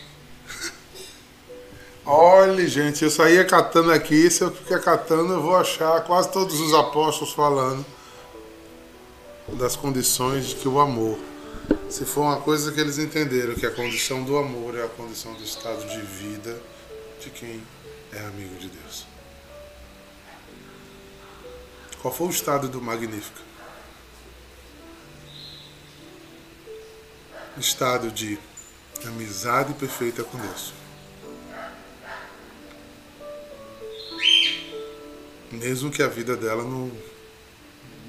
Olha, 2.05 2.67
gente, 2.67 3.03
eu 3.03 3.09
saía 3.09 3.43
catando 3.43 3.91
aqui, 3.91 4.29
se 4.29 4.43
eu 4.43 4.51
ficar 4.51 4.79
catando, 4.79 5.33
eu 5.33 5.41
vou 5.41 5.55
achar 5.55 6.01
quase 6.03 6.31
todos 6.31 6.59
os 6.59 6.71
apóstolos 6.71 7.33
falando 7.33 7.83
das 9.53 9.75
condições 9.75 10.49
de 10.49 10.55
que 10.55 10.67
o 10.67 10.79
amor. 10.79 11.17
Se 11.89 12.05
for 12.05 12.21
uma 12.21 12.39
coisa 12.41 12.71
que 12.71 12.79
eles 12.79 12.99
entenderam, 12.99 13.55
que 13.55 13.65
a 13.65 13.71
condição 13.71 14.23
do 14.23 14.37
amor 14.37 14.77
é 14.77 14.83
a 14.83 14.87
condição 14.87 15.33
do 15.33 15.43
estado 15.43 15.83
de 15.87 15.99
vida 16.01 16.61
de 17.19 17.31
quem 17.31 17.63
é 18.13 18.19
amigo 18.19 18.55
de 18.59 18.67
Deus. 18.67 19.14
Qual 22.01 22.13
foi 22.13 22.27
o 22.27 22.29
estado 22.29 22.67
do 22.69 22.81
Magnífico? 22.81 23.39
Estado 27.57 28.11
de 28.11 28.37
amizade 29.05 29.73
perfeita 29.73 30.23
com 30.23 30.37
Deus. 30.37 30.73
Mesmo 35.51 35.89
que 35.89 36.03
a 36.03 36.07
vida 36.07 36.35
dela 36.35 36.63
não, 36.63 36.91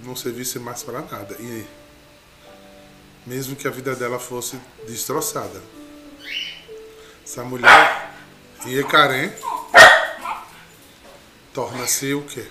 não 0.03 0.17
servisse 0.17 0.59
mais 0.59 0.83
para 0.83 1.01
nada. 1.01 1.37
E 1.39 1.67
mesmo 3.27 3.57
que 3.57 3.67
a 3.67 3.71
vida 3.71 3.95
dela 3.95 4.19
fosse 4.19 4.59
destroçada. 4.87 5.61
Essa 7.25 7.43
mulher, 7.43 8.15
Iecarém, 8.65 9.33
torna-se 11.53 12.15
o 12.15 12.23
quê? 12.23 12.47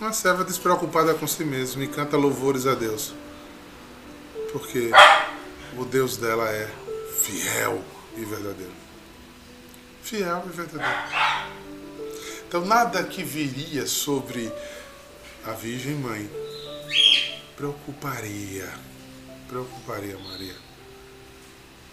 Uma 0.00 0.12
serva 0.12 0.44
despreocupada 0.44 1.12
com 1.14 1.26
si 1.26 1.44
mesma 1.44 1.82
e 1.82 1.88
canta 1.88 2.16
louvores 2.16 2.66
a 2.66 2.74
Deus. 2.74 3.12
Porque 4.52 4.90
o 5.76 5.84
Deus 5.84 6.16
dela 6.16 6.48
é 6.48 6.70
fiel 7.20 7.82
e 8.16 8.24
verdadeiro. 8.24 8.72
Fiel 10.02 10.44
e 10.46 10.56
verdadeiro. 10.56 10.98
Então, 12.46 12.64
nada 12.64 13.02
que 13.02 13.24
viria 13.24 13.86
sobre 13.86 14.52
a 15.44 15.50
Virgem 15.50 15.96
Mãe 15.96 16.30
preocuparia, 17.56 18.72
preocuparia 19.48 20.16
Maria. 20.16 20.54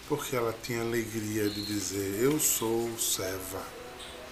Porque 0.08 0.36
ela 0.36 0.56
tinha 0.62 0.82
alegria 0.82 1.50
de 1.50 1.66
dizer: 1.66 2.22
Eu 2.22 2.40
sou 2.40 2.96
serva, 3.00 3.64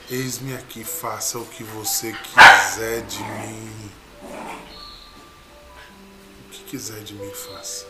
eis-me 0.09 0.55
aqui, 0.55 0.83
faça 0.83 1.39
o 1.39 1.45
que 1.45 1.63
você 1.63 2.13
quiser 2.13 3.01
de 3.05 3.19
mim. 3.23 3.91
O 6.45 6.49
que 6.49 6.63
quiser 6.63 7.03
de 7.03 7.13
mim, 7.13 7.31
faça. 7.31 7.87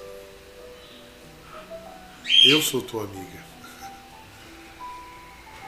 Eu 2.45 2.61
sou 2.61 2.81
tua 2.81 3.03
amiga. 3.03 3.43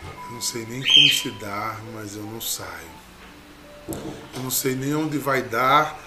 Eu 0.03 0.31
não 0.31 0.41
sei 0.41 0.65
nem 0.65 0.81
como 0.81 1.09
se 1.09 1.31
dar, 1.31 1.81
mas 1.93 2.15
eu 2.15 2.23
não 2.23 2.41
saio. 2.41 2.95
Eu 3.87 4.41
não 4.41 4.51
sei 4.51 4.75
nem 4.75 4.95
onde 4.95 5.17
vai 5.17 5.41
dar, 5.41 5.99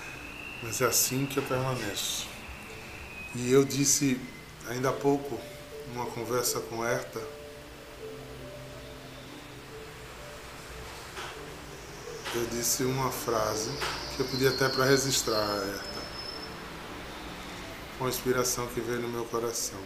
mas 0.62 0.80
é 0.80 0.86
assim 0.86 1.26
que 1.26 1.38
eu 1.38 1.42
permaneço. 1.42 2.26
E 3.34 3.50
eu 3.52 3.64
disse 3.64 4.20
ainda 4.68 4.90
há 4.90 4.92
pouco, 4.92 5.38
numa 5.92 6.06
conversa 6.06 6.60
com 6.60 6.84
Herta, 6.84 7.20
eu 12.34 12.46
disse 12.46 12.84
uma 12.84 13.10
frase 13.10 13.70
que 14.14 14.22
eu 14.22 14.26
pedi 14.26 14.46
até 14.46 14.68
para 14.68 14.84
registrar, 14.84 15.40
Herta. 15.40 15.98
Uma 17.98 18.08
inspiração 18.08 18.66
que 18.68 18.80
veio 18.80 19.00
no 19.00 19.08
meu 19.08 19.24
coração. 19.24 19.80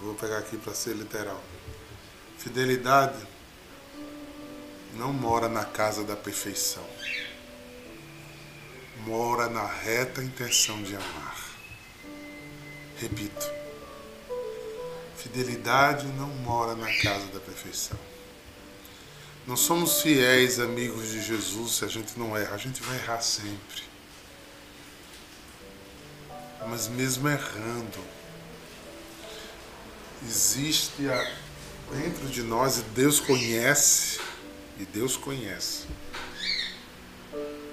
Vou 0.00 0.14
pegar 0.14 0.38
aqui 0.38 0.56
para 0.56 0.74
ser 0.74 0.94
literal. 0.94 1.42
Fidelidade 2.38 3.18
não 4.94 5.12
mora 5.12 5.48
na 5.48 5.64
casa 5.64 6.04
da 6.04 6.16
perfeição. 6.16 6.84
Mora 9.06 9.48
na 9.48 9.66
reta 9.66 10.22
intenção 10.22 10.82
de 10.82 10.94
amar. 10.94 11.36
Repito. 12.98 13.67
Fidelidade 15.18 16.06
não 16.06 16.28
mora 16.28 16.76
na 16.76 16.86
casa 17.02 17.26
da 17.26 17.40
perfeição. 17.40 17.98
Não 19.44 19.56
somos 19.56 20.00
fiéis 20.00 20.60
amigos 20.60 21.08
de 21.08 21.20
Jesus 21.20 21.72
se 21.72 21.84
a 21.84 21.88
gente 21.88 22.16
não 22.16 22.36
erra. 22.36 22.54
A 22.54 22.58
gente 22.58 22.80
vai 22.82 22.96
errar 22.96 23.20
sempre. 23.20 23.82
Mas 26.68 26.86
mesmo 26.86 27.28
errando, 27.28 27.98
existe 30.22 31.08
a, 31.08 31.32
dentro 31.92 32.28
de 32.28 32.42
nós 32.42 32.78
e 32.78 32.82
Deus 32.82 33.18
conhece, 33.18 34.20
e 34.78 34.84
Deus 34.84 35.16
conhece. 35.16 35.86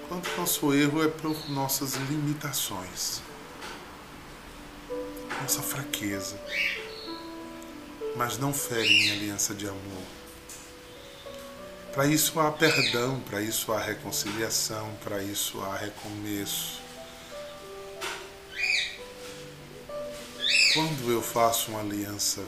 Quanto 0.08 0.30
nosso 0.38 0.74
erro 0.74 1.04
é 1.04 1.08
por 1.08 1.50
nossas 1.50 1.96
limitações, 1.96 3.22
nossa 5.42 5.62
fraqueza, 5.62 6.40
mas 8.16 8.38
não 8.38 8.54
fere 8.54 8.88
em 8.88 9.12
aliança 9.12 9.54
de 9.54 9.68
amor. 9.68 10.04
Para 11.94 12.08
isso 12.08 12.40
há 12.40 12.52
perdão, 12.52 13.22
para 13.22 13.42
isso 13.42 13.72
há 13.72 13.80
reconciliação, 13.80 14.94
para 15.04 15.22
isso 15.24 15.62
há 15.62 15.78
recomeço. 15.78 16.82
Quando 20.74 21.10
eu 21.10 21.22
faço 21.22 21.72
uma 21.72 21.80
aliança 21.80 22.44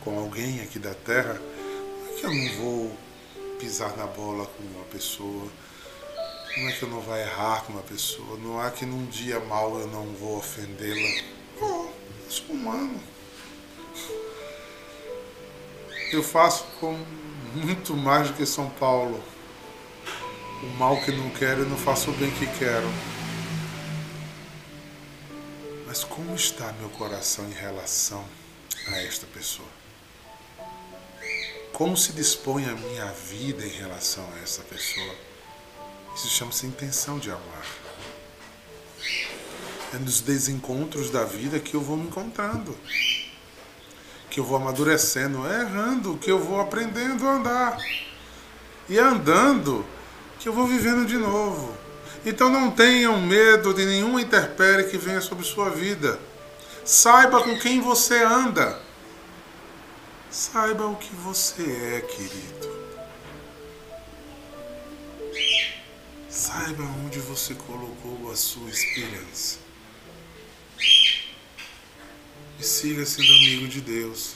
com 0.00 0.18
alguém 0.18 0.62
aqui 0.62 0.78
da 0.78 0.94
terra, 0.94 1.34
não 1.34 2.08
é 2.08 2.18
que 2.18 2.24
eu 2.24 2.32
não 2.32 2.52
vou 2.54 2.96
pisar 3.58 3.94
na 3.98 4.06
bola 4.06 4.46
com 4.46 4.62
uma 4.62 4.84
pessoa, 4.86 5.48
não 6.56 6.68
é 6.68 6.72
que 6.72 6.82
eu 6.82 6.88
não 6.88 7.00
vou 7.00 7.16
errar 7.16 7.64
com 7.64 7.74
uma 7.74 7.82
pessoa, 7.82 8.38
não 8.38 8.64
é 8.64 8.70
que 8.70 8.86
num 8.86 9.04
dia 9.06 9.38
mal 9.40 9.78
eu 9.78 9.86
não 9.88 10.06
vou 10.14 10.38
ofendê-la. 10.38 11.22
Eu 11.60 11.92
sou 12.30 12.46
humano. 12.54 13.17
Eu 16.10 16.22
faço 16.22 16.64
com 16.80 16.98
muito 17.54 17.94
mais 17.94 18.28
do 18.28 18.34
que 18.34 18.46
São 18.46 18.70
Paulo. 18.70 19.22
O 20.62 20.66
mal 20.78 20.96
que 21.02 21.12
não 21.12 21.28
quero, 21.30 21.60
eu 21.60 21.68
não 21.68 21.76
faço 21.76 22.10
o 22.10 22.14
bem 22.14 22.30
que 22.30 22.46
quero. 22.58 22.88
Mas 25.86 26.04
como 26.04 26.34
está 26.34 26.72
meu 26.72 26.88
coração 26.90 27.46
em 27.46 27.52
relação 27.52 28.24
a 28.86 29.02
esta 29.02 29.26
pessoa? 29.26 29.68
Como 31.74 31.94
se 31.94 32.12
dispõe 32.12 32.64
a 32.64 32.72
minha 32.72 33.06
vida 33.12 33.64
em 33.64 33.70
relação 33.70 34.26
a 34.34 34.42
essa 34.42 34.62
pessoa? 34.62 35.14
Isso 36.16 36.28
chama-se 36.28 36.66
intenção 36.66 37.18
de 37.18 37.30
amar. 37.30 37.66
É 39.94 39.98
nos 39.98 40.20
desencontros 40.20 41.10
da 41.10 41.24
vida 41.24 41.60
que 41.60 41.74
eu 41.74 41.80
vou 41.80 41.96
me 41.96 42.08
encontrando, 42.08 42.76
que 44.38 44.40
eu 44.40 44.44
vou 44.44 44.56
amadurecendo, 44.56 45.44
é 45.48 45.62
errando, 45.62 46.16
que 46.16 46.30
eu 46.30 46.38
vou 46.38 46.60
aprendendo 46.60 47.26
a 47.26 47.32
andar. 47.32 47.78
E 48.88 48.96
é 48.96 49.02
andando 49.02 49.84
que 50.38 50.48
eu 50.48 50.52
vou 50.52 50.64
vivendo 50.64 51.04
de 51.04 51.16
novo. 51.16 51.76
Então 52.24 52.48
não 52.48 52.70
tenham 52.70 53.20
medo 53.20 53.74
de 53.74 53.84
nenhuma 53.84 54.20
intempérie 54.20 54.88
que 54.88 54.96
venha 54.96 55.20
sobre 55.20 55.44
sua 55.44 55.70
vida. 55.70 56.20
Saiba 56.84 57.42
com 57.42 57.58
quem 57.58 57.80
você 57.80 58.22
anda. 58.22 58.80
Saiba 60.30 60.86
o 60.86 60.94
que 60.94 61.12
você 61.16 61.96
é, 61.96 62.00
querido. 62.02 62.78
Saiba 66.30 66.84
onde 67.04 67.18
você 67.18 67.56
colocou 67.56 68.30
a 68.30 68.36
sua 68.36 68.70
esperança. 68.70 69.67
E 72.58 72.64
siga 72.64 73.06
sendo 73.06 73.32
amigo 73.32 73.68
de 73.68 73.80
Deus. 73.80 74.34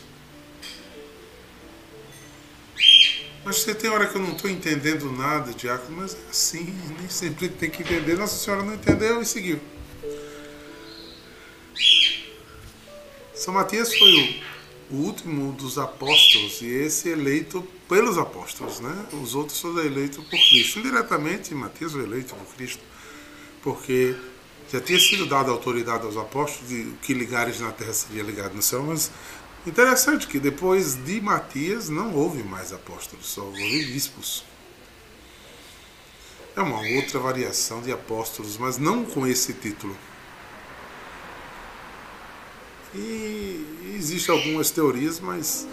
Mas 3.45 3.57
você 3.57 3.75
tem 3.75 3.91
hora 3.91 4.07
que 4.07 4.17
eu 4.17 4.23
não 4.23 4.33
estou 4.33 4.49
entendendo 4.49 5.11
nada, 5.11 5.53
diácono, 5.53 5.97
mas 5.97 6.15
é 6.15 6.31
assim, 6.31 6.73
nem 6.99 7.09
sempre 7.09 7.49
tem 7.49 7.69
que 7.69 7.83
entender. 7.83 8.17
Nossa 8.17 8.37
Senhora 8.37 8.63
não 8.63 8.75
entendeu 8.75 9.21
e 9.21 9.27
seguiu. 9.27 9.59
São 13.35 13.55
Matias 13.55 13.93
foi 13.93 14.45
o, 14.89 14.95
último 14.95 15.53
dos 15.55 15.77
apóstolos 15.77 16.63
e 16.63 16.67
esse 16.67 17.09
eleito 17.09 17.67
pelos 17.89 18.17
apóstolos, 18.17 18.79
né? 18.79 19.07
Os 19.21 19.35
outros 19.35 19.59
foram 19.59 19.85
eleitos 19.85 20.23
por 20.23 20.39
Cristo. 20.39 20.79
Indiretamente, 20.79 21.53
Matias 21.53 21.91
foi 21.91 22.05
eleito 22.05 22.37
por 22.37 22.55
Cristo, 22.55 22.83
porque 23.61 24.15
já 24.71 24.81
tinha 24.81 24.99
sido 24.99 25.27
dada 25.27 25.51
autoridade 25.51 26.05
aos 26.05 26.17
apóstolos 26.17 26.69
de 26.69 26.93
que 27.03 27.15
ligares 27.15 27.61
na 27.61 27.73
terra 27.73 27.93
seria 27.93 28.23
ligado 28.23 28.55
no 28.55 28.63
céu, 28.63 28.83
mas 28.83 29.11
interessante 29.67 30.27
que 30.27 30.39
depois 30.39 30.95
de 31.05 31.21
Matias 31.21 31.89
não 31.89 32.15
houve 32.15 32.43
mais 32.43 32.73
apóstolos, 32.73 33.27
só 33.27 33.43
houve 33.43 33.85
bispos. 33.87 34.45
É 36.55 36.61
uma 36.61 36.81
outra 36.97 37.19
variação 37.19 37.81
de 37.81 37.91
apóstolos, 37.91 38.59
mas 38.59 38.77
não 38.77 39.05
com 39.05 39.27
esse 39.27 39.55
título. 39.55 39.97
E 42.95 43.95
existem 43.97 44.35
algumas 44.35 44.71
teorias, 44.71 45.19
mas 45.19 45.67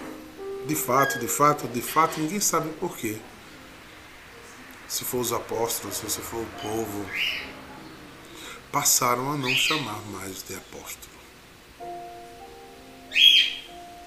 de 0.65 0.75
fato, 0.75 1.19
de 1.19 1.27
fato, 1.27 1.67
de 1.67 1.81
fato, 1.81 2.19
ninguém 2.19 2.39
sabe 2.39 2.69
por 2.79 2.95
quê. 2.95 3.17
Se 4.87 5.03
for 5.03 5.19
os 5.19 5.33
apóstolos, 5.33 5.97
se 5.97 6.21
for 6.21 6.41
o 6.41 6.61
povo, 6.61 7.05
passaram 8.71 9.31
a 9.31 9.37
não 9.37 9.53
chamar 9.55 9.99
mais 10.11 10.43
de 10.43 10.55
apóstolo, 10.55 11.19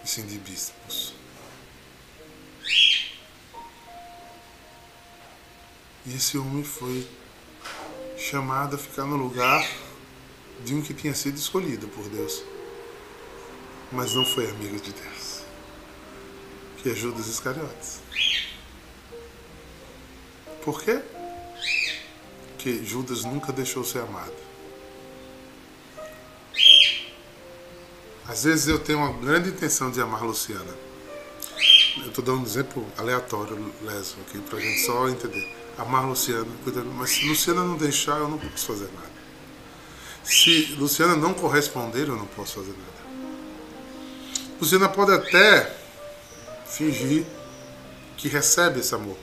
e 0.05 0.09
sim 0.09 0.25
de 0.27 0.38
bispos. 0.38 1.14
E 6.05 6.14
esse 6.14 6.38
homem 6.38 6.62
foi 6.62 7.09
chamado 8.16 8.77
a 8.77 8.79
ficar 8.79 9.05
no 9.05 9.16
lugar 9.16 9.68
de 10.64 10.75
um 10.75 10.83
que 10.83 10.94
tinha 10.94 11.14
sido 11.14 11.37
escolhido 11.37 11.88
por 11.88 12.09
Deus, 12.09 12.42
mas 13.90 14.14
não 14.14 14.25
foi 14.25 14.48
amigo 14.48 14.81
de 14.81 14.92
Deus, 14.92 15.42
que 16.79 16.90
é 16.90 16.94
Judas 16.94 17.27
Iscariotes. 17.27 18.01
Por 20.64 20.81
quê? 20.81 21.03
Porque 22.48 22.85
Judas 22.85 23.25
nunca 23.25 23.53
deixou 23.53 23.85
ser 23.85 23.98
amado. 24.01 24.52
Às 28.29 28.45
vezes 28.45 28.69
eu 28.69 28.79
tenho 28.79 28.99
uma 28.99 29.13
grande 29.13 29.51
intenção 29.51 29.91
de 29.91 30.01
amar 30.01 30.23
Luciana. 30.23 30.75
Eu 31.99 32.09
estou 32.09 32.25
dando 32.25 32.41
um 32.41 32.45
exemplo 32.45 32.87
aleatório, 32.97 33.73
leso, 33.83 34.17
aqui, 34.27 34.39
para 34.39 34.59
a 34.59 34.61
gente 34.61 34.81
só 34.87 35.09
entender 35.09 35.63
amar 35.79 36.07
Luciana, 36.07 36.47
mas 36.97 37.11
se 37.11 37.27
Luciana 37.27 37.65
não 37.65 37.77
deixar, 37.77 38.19
eu 38.19 38.29
não 38.29 38.39
posso 38.39 38.67
fazer 38.67 38.89
nada. 38.95 39.13
Se 40.23 40.77
Luciana 40.79 41.17
não 41.17 41.35
corresponder, 41.35 42.09
eu 42.09 42.17
não 42.17 42.27
posso 42.27 42.55
fazer 42.55 42.73
nada. 42.73 42.93
Luciana 44.61 44.89
pode 44.89 45.13
até 45.13 45.77
fingir 46.67 47.25
que 48.17 48.29
recebe 48.29 48.81
esse 48.81 48.95
amor, 48.95 49.17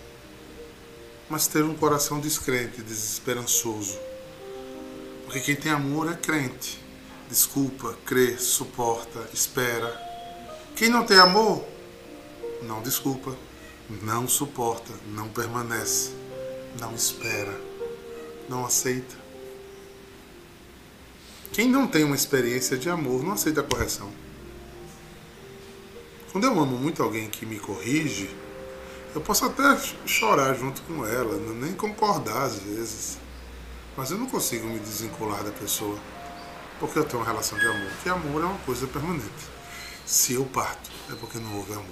mas 1.30 1.48
ter 1.48 1.64
um 1.64 1.74
coração 1.74 2.20
descrente, 2.20 2.82
desesperançoso. 2.82 3.98
Porque 5.26 5.40
quem 5.40 5.56
tem 5.56 5.72
amor 5.72 6.12
é 6.12 6.16
crente. 6.16 6.80
Desculpa, 7.30 7.96
crê, 8.06 8.38
suporta, 8.38 9.30
espera. 9.32 9.88
Quem 10.76 10.90
não 10.90 11.06
tem 11.06 11.18
amor, 11.18 11.64
não 12.64 12.82
desculpa, 12.82 13.36
não 14.02 14.28
suporta, 14.28 14.92
não 15.14 15.30
permanece 15.30 16.12
não 16.78 16.94
espera, 16.94 17.60
não 18.48 18.66
aceita. 18.66 19.16
Quem 21.52 21.68
não 21.68 21.88
tem 21.88 22.04
uma 22.04 22.16
experiência 22.16 22.78
de 22.78 22.90
amor 22.90 23.24
não 23.24 23.34
aceita 23.34 23.62
a 23.62 23.64
correção. 23.64 24.12
Quando 26.32 26.44
eu 26.44 26.60
amo 26.60 26.78
muito 26.78 27.02
alguém 27.02 27.30
que 27.30 27.46
me 27.46 27.60
corrige, 27.60 28.30
eu 29.16 29.22
posso 29.22 29.46
até 29.46 29.64
chorar 30.06 30.54
junto 30.54 30.82
com 30.84 31.06
ela, 31.06 31.38
nem 31.56 31.74
concordar 31.74 32.44
às 32.44 32.60
vezes. 32.60 33.18
Mas 33.98 34.12
eu 34.12 34.18
não 34.18 34.28
consigo 34.28 34.68
me 34.68 34.80
desvincular 34.80 35.44
da 35.44 35.52
pessoa, 35.52 35.98
porque 36.80 36.98
eu 36.98 37.04
tenho 37.04 37.20
uma 37.22 37.26
relação 37.26 37.58
de 37.60 37.68
amor. 37.68 37.92
Que 38.02 38.10
amor 38.10 38.42
é 38.42 38.46
uma 38.46 38.58
coisa 38.60 38.88
permanente. 38.88 39.30
Se 40.06 40.34
eu 40.34 40.46
parto, 40.46 40.90
é 41.12 41.16
porque 41.16 41.38
não 41.38 41.58
houve 41.58 41.74
amor. 41.74 41.86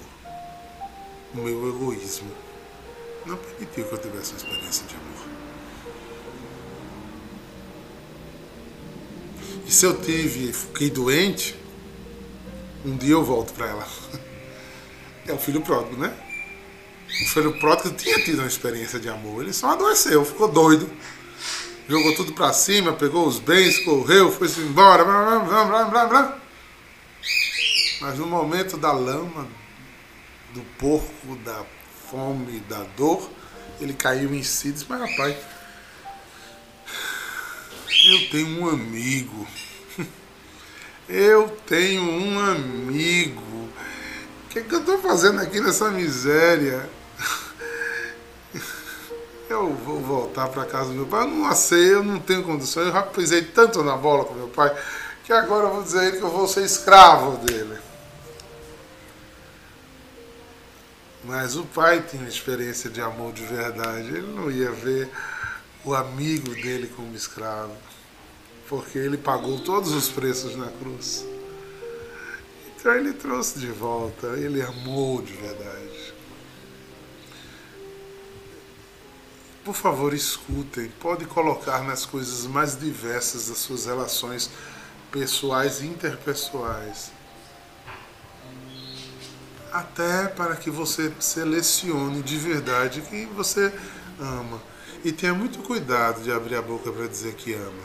O 1.34 1.38
meu 1.38 1.68
egoísmo 1.68 2.30
não 3.26 3.36
permitiu 3.36 3.84
que 3.84 3.92
eu 3.92 3.98
tivesse 3.98 4.32
uma 4.32 4.38
experiência 4.38 4.86
de 4.86 4.94
amor. 4.94 5.28
E 9.66 9.70
se 9.70 9.84
eu 9.84 10.00
tive, 10.00 10.52
fiquei 10.52 10.88
doente, 10.88 11.54
um 12.84 12.96
dia 12.96 13.12
eu 13.12 13.22
volto 13.22 13.52
para 13.52 13.66
ela. 13.66 13.86
É 15.26 15.32
o 15.32 15.38
filho 15.38 15.60
pródigo, 15.60 15.96
né? 15.98 16.16
O 17.06 17.28
filho 17.28 17.58
pródigo 17.60 17.90
tinha 17.90 18.18
tido 18.24 18.38
uma 18.38 18.48
experiência 18.48 18.98
de 18.98 19.10
amor. 19.10 19.42
Ele 19.42 19.52
só 19.52 19.72
adoeceu, 19.72 20.24
ficou 20.24 20.48
doido. 20.48 20.90
Jogou 21.88 22.14
tudo 22.14 22.34
para 22.34 22.52
cima, 22.52 22.92
pegou 22.92 23.26
os 23.26 23.38
bens, 23.38 23.78
correu, 23.78 24.30
foi-se 24.30 24.60
embora. 24.60 25.02
Blá, 25.04 25.64
blá, 25.64 25.84
blá, 25.84 26.06
blá. 26.06 26.38
Mas 28.02 28.18
no 28.18 28.26
momento 28.26 28.76
da 28.76 28.92
lama, 28.92 29.48
do 30.52 30.60
porco, 30.78 31.34
da 31.44 31.64
fome, 32.10 32.60
da 32.60 32.82
dor, 32.94 33.30
ele 33.80 33.94
caiu 33.94 34.34
em 34.34 34.42
si 34.42 34.68
e 34.68 34.72
disse, 34.72 34.84
mas 34.86 35.00
rapaz, 35.00 35.34
eu 38.06 38.30
tenho 38.30 38.60
um 38.60 38.68
amigo. 38.68 39.46
Eu 41.08 41.48
tenho 41.66 42.02
um 42.02 42.38
amigo. 42.38 43.40
O 44.44 44.48
que, 44.50 44.58
é 44.58 44.62
que 44.62 44.74
eu 44.74 44.80
estou 44.80 44.98
fazendo 44.98 45.40
aqui 45.40 45.58
nessa 45.58 45.90
miséria? 45.90 46.86
Eu 49.60 49.74
vou 49.74 50.00
voltar 50.00 50.48
para 50.48 50.64
casa 50.64 50.90
do 50.90 50.94
meu 50.94 51.06
pai. 51.06 51.24
Eu 51.24 51.28
não 51.28 51.54
sei, 51.54 51.94
eu 51.94 52.02
não 52.02 52.18
tenho 52.18 52.44
condições. 52.44 52.86
Eu 52.86 52.92
já 52.92 53.02
pisei 53.02 53.42
tanto 53.42 53.82
na 53.82 53.96
bola 53.96 54.24
com 54.24 54.34
meu 54.34 54.48
pai 54.48 54.76
que 55.24 55.32
agora 55.32 55.66
eu 55.66 55.74
vou 55.74 55.82
dizer 55.82 55.98
a 55.98 56.04
ele 56.06 56.16
que 56.16 56.22
eu 56.22 56.30
vou 56.30 56.46
ser 56.48 56.64
escravo 56.64 57.36
dele. 57.44 57.78
Mas 61.24 61.56
o 61.56 61.64
pai 61.64 62.02
tinha 62.08 62.26
experiência 62.26 62.88
de 62.88 63.00
amor 63.00 63.32
de 63.32 63.44
verdade. 63.44 64.08
Ele 64.08 64.32
não 64.32 64.50
ia 64.50 64.70
ver 64.70 65.10
o 65.84 65.94
amigo 65.94 66.54
dele 66.54 66.90
como 66.96 67.14
escravo, 67.14 67.74
porque 68.68 68.98
ele 68.98 69.18
pagou 69.18 69.58
todos 69.60 69.92
os 69.92 70.08
preços 70.08 70.56
na 70.56 70.68
cruz. 70.68 71.24
Então 72.74 72.94
ele 72.94 73.12
trouxe 73.12 73.58
de 73.58 73.66
volta, 73.66 74.28
ele 74.28 74.62
amou 74.62 75.20
de 75.20 75.32
verdade. 75.32 75.97
Por 79.68 79.74
favor, 79.74 80.14
escutem. 80.14 80.88
Pode 80.98 81.26
colocar 81.26 81.84
nas 81.84 82.06
coisas 82.06 82.46
mais 82.46 82.74
diversas 82.74 83.50
das 83.50 83.58
suas 83.58 83.84
relações 83.84 84.50
pessoais 85.12 85.82
e 85.82 85.86
interpessoais 85.86 87.10
até 89.70 90.26
para 90.28 90.56
que 90.56 90.70
você 90.70 91.12
selecione 91.20 92.22
de 92.22 92.38
verdade 92.38 93.02
quem 93.10 93.26
você 93.26 93.70
ama. 94.18 94.58
E 95.04 95.12
tenha 95.12 95.34
muito 95.34 95.58
cuidado 95.58 96.22
de 96.22 96.32
abrir 96.32 96.56
a 96.56 96.62
boca 96.62 96.90
para 96.90 97.06
dizer 97.06 97.34
que 97.34 97.52
ama. 97.52 97.84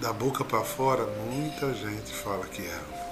Da 0.00 0.12
boca 0.12 0.44
para 0.44 0.64
fora, 0.64 1.06
muita 1.06 1.72
gente 1.72 2.12
fala 2.12 2.44
que 2.46 2.66
ama. 2.66 3.03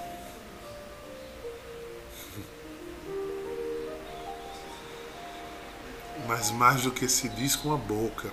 Mas 6.27 6.51
mais 6.51 6.83
do 6.83 6.91
que 6.91 7.07
se 7.07 7.27
diz 7.29 7.55
com 7.55 7.73
a 7.73 7.77
boca, 7.77 8.31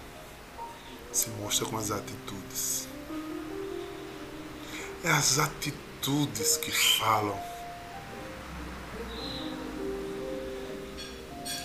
se 1.12 1.29
mostra 1.31 1.66
com 1.66 1.76
as 1.76 1.90
atitudes. 1.90 2.88
É 5.03 5.11
as 5.11 5.38
atitudes 5.38 6.57
que 6.57 6.70
falam. 6.70 7.40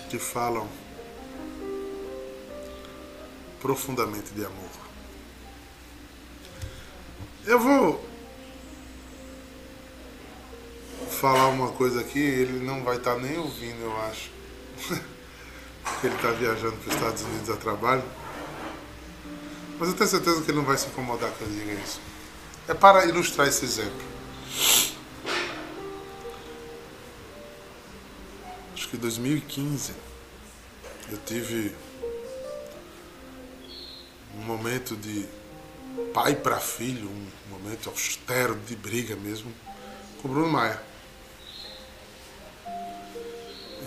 Que 0.10 0.18
falam 0.18 0.68
profundamente 3.62 4.32
de 4.34 4.46
amor. 4.46 4.70
Eu 7.46 7.60
vou 7.60 8.04
falar 11.10 11.48
uma 11.48 11.72
coisa 11.72 12.02
aqui, 12.02 12.20
ele 12.20 12.64
não 12.64 12.84
vai 12.84 12.98
estar 12.98 13.16
tá 13.16 13.20
nem 13.20 13.38
ouvindo, 13.38 13.82
eu 13.82 14.02
acho. 14.02 14.32
Porque 15.96 16.08
ele 16.08 16.16
está 16.16 16.32
viajando 16.32 16.76
para 16.78 16.90
os 16.90 16.96
Estados 16.96 17.22
Unidos 17.24 17.50
a 17.50 17.56
trabalho. 17.56 18.04
Mas 19.80 19.90
eu 19.90 19.96
tenho 19.96 20.10
certeza 20.10 20.42
que 20.42 20.52
ele 20.52 20.58
não 20.58 20.66
vai 20.66 20.78
se 20.78 20.88
incomodar 20.88 21.32
que 21.32 21.42
eu 21.42 21.48
diga 21.48 21.74
isso. 21.74 22.00
É 22.68 22.74
para 22.74 23.06
ilustrar 23.06 23.48
esse 23.48 23.66
exemplo. 23.66 24.06
Acho 28.74 28.90
que 28.90 28.98
em 28.98 29.00
2015 29.00 29.94
eu 31.12 31.18
tive 31.26 31.76
um 34.38 34.42
momento 34.42 34.96
de 34.96 35.26
pai 36.14 36.36
para 36.36 36.60
filho, 36.60 37.10
um 37.10 37.28
momento 37.50 37.90
austero 37.90 38.56
de 38.68 38.76
briga 38.76 39.16
mesmo, 39.16 39.52
com 40.22 40.28
o 40.28 40.32
Bruno 40.32 40.50
Maia. 40.50 40.82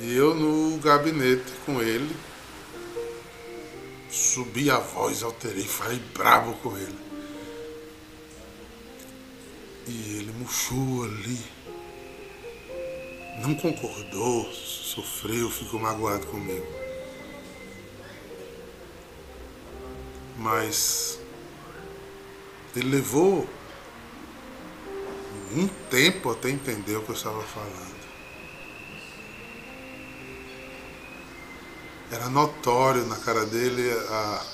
E 0.00 0.14
eu 0.14 0.34
no 0.34 0.78
gabinete 0.78 1.50
com 1.66 1.82
ele, 1.82 2.14
subi 4.08 4.70
a 4.70 4.78
voz, 4.78 5.22
alterei, 5.22 5.64
falei 5.64 5.98
brabo 6.14 6.52
com 6.54 6.76
ele. 6.76 6.98
E 9.88 10.18
ele 10.18 10.32
murchou 10.38 11.04
ali. 11.04 11.38
Não 13.42 13.54
concordou, 13.54 14.52
sofreu, 14.52 15.50
ficou 15.50 15.80
magoado 15.80 16.26
comigo. 16.26 16.66
Mas 20.36 21.18
ele 22.76 22.90
levou 22.90 23.48
um 25.56 25.66
tempo 25.90 26.30
até 26.30 26.50
entender 26.50 26.96
o 26.96 27.02
que 27.02 27.10
eu 27.10 27.14
estava 27.14 27.42
falando. 27.42 27.97
Era 32.10 32.28
notório 32.28 33.04
na 33.06 33.16
cara 33.16 33.44
dele 33.44 33.90
a, 33.90 34.46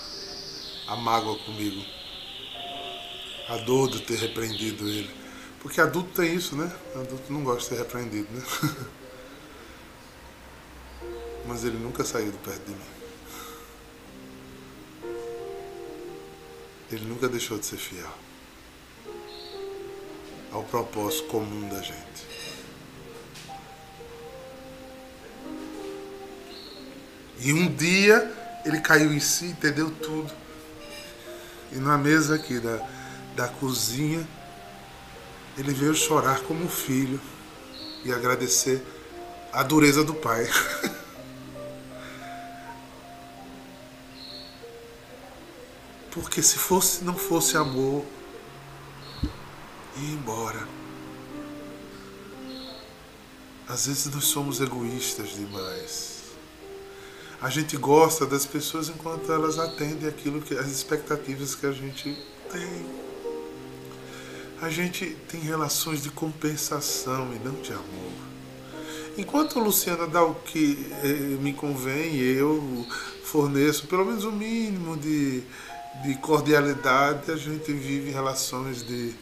a 0.88 0.96
mágoa 0.96 1.38
comigo. 1.38 1.84
A 3.48 3.58
dor 3.58 3.90
de 3.90 4.02
ter 4.02 4.16
repreendido 4.16 4.88
ele. 4.88 5.10
Porque 5.60 5.80
adulto 5.80 6.10
tem 6.20 6.34
isso, 6.34 6.56
né? 6.56 6.70
Adulto 6.94 7.32
não 7.32 7.44
gosta 7.44 7.60
de 7.60 7.68
ser 7.68 7.78
repreendido, 7.78 8.28
né? 8.32 8.42
Mas 11.46 11.64
ele 11.64 11.78
nunca 11.78 12.04
saiu 12.04 12.32
de 12.32 12.38
perto 12.38 12.64
de 12.64 12.72
mim. 12.72 12.94
Ele 16.90 17.04
nunca 17.06 17.28
deixou 17.28 17.58
de 17.58 17.66
ser 17.66 17.76
fiel 17.76 18.24
ao 20.54 20.62
propósito 20.62 21.24
comum 21.24 21.68
da 21.68 21.82
gente. 21.82 22.24
E 27.40 27.52
um 27.52 27.72
dia 27.74 28.32
ele 28.64 28.80
caiu 28.80 29.12
em 29.12 29.20
si, 29.20 29.46
entendeu 29.46 29.90
tudo. 29.90 30.32
E 31.72 31.76
na 31.76 31.98
mesa 31.98 32.36
aqui 32.36 32.58
da, 32.60 32.80
da 33.34 33.48
cozinha, 33.48 34.26
ele 35.56 35.72
veio 35.72 35.94
chorar 35.94 36.40
como 36.40 36.64
um 36.64 36.68
filho 36.68 37.20
e 38.04 38.12
agradecer 38.12 38.82
a 39.52 39.62
dureza 39.62 40.02
do 40.04 40.14
pai. 40.14 40.48
Porque 46.10 46.42
se 46.42 46.58
fosse, 46.58 47.04
não 47.04 47.16
fosse 47.16 47.56
amor, 47.56 48.04
ia 49.96 50.12
embora. 50.12 50.66
Às 53.68 53.86
vezes 53.86 54.06
nós 54.14 54.24
somos 54.24 54.60
egoístas 54.60 55.30
demais. 55.30 56.23
A 57.44 57.50
gente 57.50 57.76
gosta 57.76 58.24
das 58.24 58.46
pessoas 58.46 58.88
enquanto 58.88 59.30
elas 59.30 59.58
atendem 59.58 60.08
aquilo 60.08 60.40
que 60.40 60.54
as 60.54 60.68
expectativas 60.68 61.54
que 61.54 61.66
a 61.66 61.72
gente 61.72 62.16
tem. 62.50 62.86
A 64.62 64.70
gente 64.70 65.14
tem 65.28 65.42
relações 65.42 66.02
de 66.02 66.08
compensação 66.08 67.34
e 67.34 67.38
não 67.46 67.52
de 67.60 67.70
amor. 67.70 68.12
Enquanto 69.18 69.60
Luciana 69.60 70.06
dá 70.06 70.24
o 70.24 70.34
que 70.36 70.90
eh, 71.02 71.36
me 71.38 71.52
convém, 71.52 72.16
eu 72.16 72.86
forneço 73.24 73.88
pelo 73.88 74.06
menos 74.06 74.24
o 74.24 74.32
mínimo 74.32 74.96
de, 74.96 75.42
de 76.02 76.14
cordialidade, 76.22 77.30
a 77.30 77.36
gente 77.36 77.70
vive 77.74 78.10
relações 78.10 78.82
de. 78.82 79.14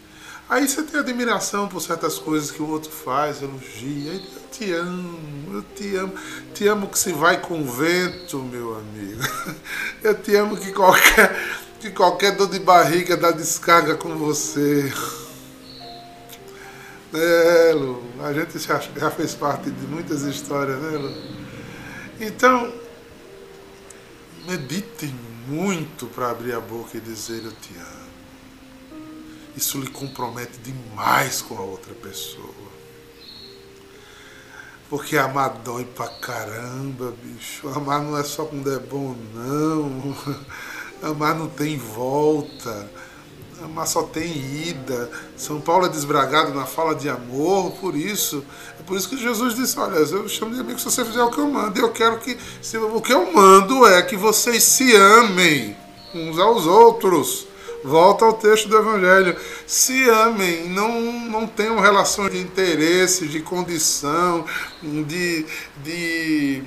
Aí 0.53 0.69
você 0.69 0.83
tem 0.83 1.01
admiração 1.01 1.67
por 1.67 1.81
certas 1.81 2.19
coisas 2.19 2.51
que 2.51 2.61
o 2.61 2.69
outro 2.69 2.91
faz, 2.91 3.41
elogia. 3.41 4.12
Eu 4.12 4.21
te 4.51 4.71
amo, 4.71 5.55
eu 5.55 5.62
te 5.62 5.97
amo. 5.97 6.15
Te 6.53 6.69
amo 6.69 6.88
que 6.88 6.99
se 6.99 7.11
vai 7.11 7.41
com 7.41 7.65
vento, 7.65 8.38
meu 8.38 8.77
amigo. 8.77 9.23
Eu 10.05 10.15
te 10.15 10.37
amo 10.37 10.59
que 10.59 10.71
qualquer, 10.73 11.35
que 11.81 11.91
qualquer 11.91 12.37
dor 12.37 12.51
de 12.51 12.59
barriga 12.59 13.17
dá 13.17 13.31
descarga 13.31 13.95
com 13.95 14.15
você. 14.19 14.93
É, 17.15 17.73
Lu, 17.73 18.03
a 18.23 18.31
gente 18.35 18.59
já, 18.59 18.79
já 18.79 19.11
fez 19.11 19.35
parte 19.35 19.71
de 19.71 19.87
muitas 19.87 20.21
histórias, 20.21 20.79
né, 20.83 20.99
Lu? 20.99 21.15
Então, 22.21 22.71
meditem 24.47 25.15
muito 25.49 26.05
para 26.09 26.31
abrir 26.31 26.53
a 26.53 26.61
boca 26.61 26.99
e 26.99 27.01
dizer 27.01 27.43
eu 27.43 27.53
te 27.53 27.75
amo. 27.75 28.02
Isso 29.57 29.79
lhe 29.79 29.91
compromete 29.91 30.59
demais 30.59 31.43
com 31.43 31.57
a 31.57 31.61
outra 31.61 31.95
pessoa. 31.95 32.73
Porque 34.88 35.17
amar 35.17 35.61
dói 35.65 35.85
pra 35.85 36.07
caramba, 36.07 37.15
bicho. 37.23 37.69
Amar 37.69 38.03
não 38.03 38.17
é 38.19 38.23
só 38.23 38.45
quando 38.45 38.71
é 38.71 38.79
bom, 38.79 39.17
não. 39.35 40.15
Amar 41.03 41.35
não 41.35 41.49
tem 41.49 41.79
volta. 41.79 42.91
Amar 43.62 43.87
só 43.87 44.03
tem 44.03 44.31
ida. 44.69 45.11
São 45.37 45.61
Paulo 45.61 45.87
é 45.87 45.88
desbragado 45.88 46.53
na 46.53 46.67
fala 46.67 46.95
de 46.95 47.09
amor, 47.09 47.73
por 47.73 47.97
isso. 47.97 48.45
É 48.79 48.83
por 48.83 48.97
isso 48.97 49.09
que 49.09 49.17
Jesus 49.17 49.55
disse: 49.55 49.79
Olha, 49.79 49.97
eu 49.97 50.29
chamo 50.29 50.55
de 50.55 50.61
amigo 50.61 50.79
se 50.79 50.85
você 50.85 51.05
fizer 51.05 51.23
o 51.23 51.31
que 51.31 51.38
eu 51.38 51.49
mando. 51.49 51.79
Eu 51.79 51.91
quero 51.91 52.19
que. 52.19 52.37
Se, 52.61 52.77
o 52.77 53.01
que 53.01 53.12
eu 53.12 53.33
mando 53.33 53.87
é 53.87 54.03
que 54.03 54.17
vocês 54.17 54.62
se 54.62 54.95
amem 54.95 55.77
uns 56.15 56.38
aos 56.38 56.67
outros. 56.67 57.47
Volta 57.85 58.25
ao 58.25 58.35
texto 58.35 58.68
do 58.68 58.77
Evangelho. 58.77 59.37
Se 59.66 60.09
amem, 60.09 60.68
não, 60.68 61.01
não 61.29 61.47
tenham 61.47 61.81
relações 61.81 62.33
de 62.33 62.38
interesse, 62.38 63.27
de 63.27 63.40
condição, 63.40 64.47
de, 64.83 65.45
de, 65.83 66.62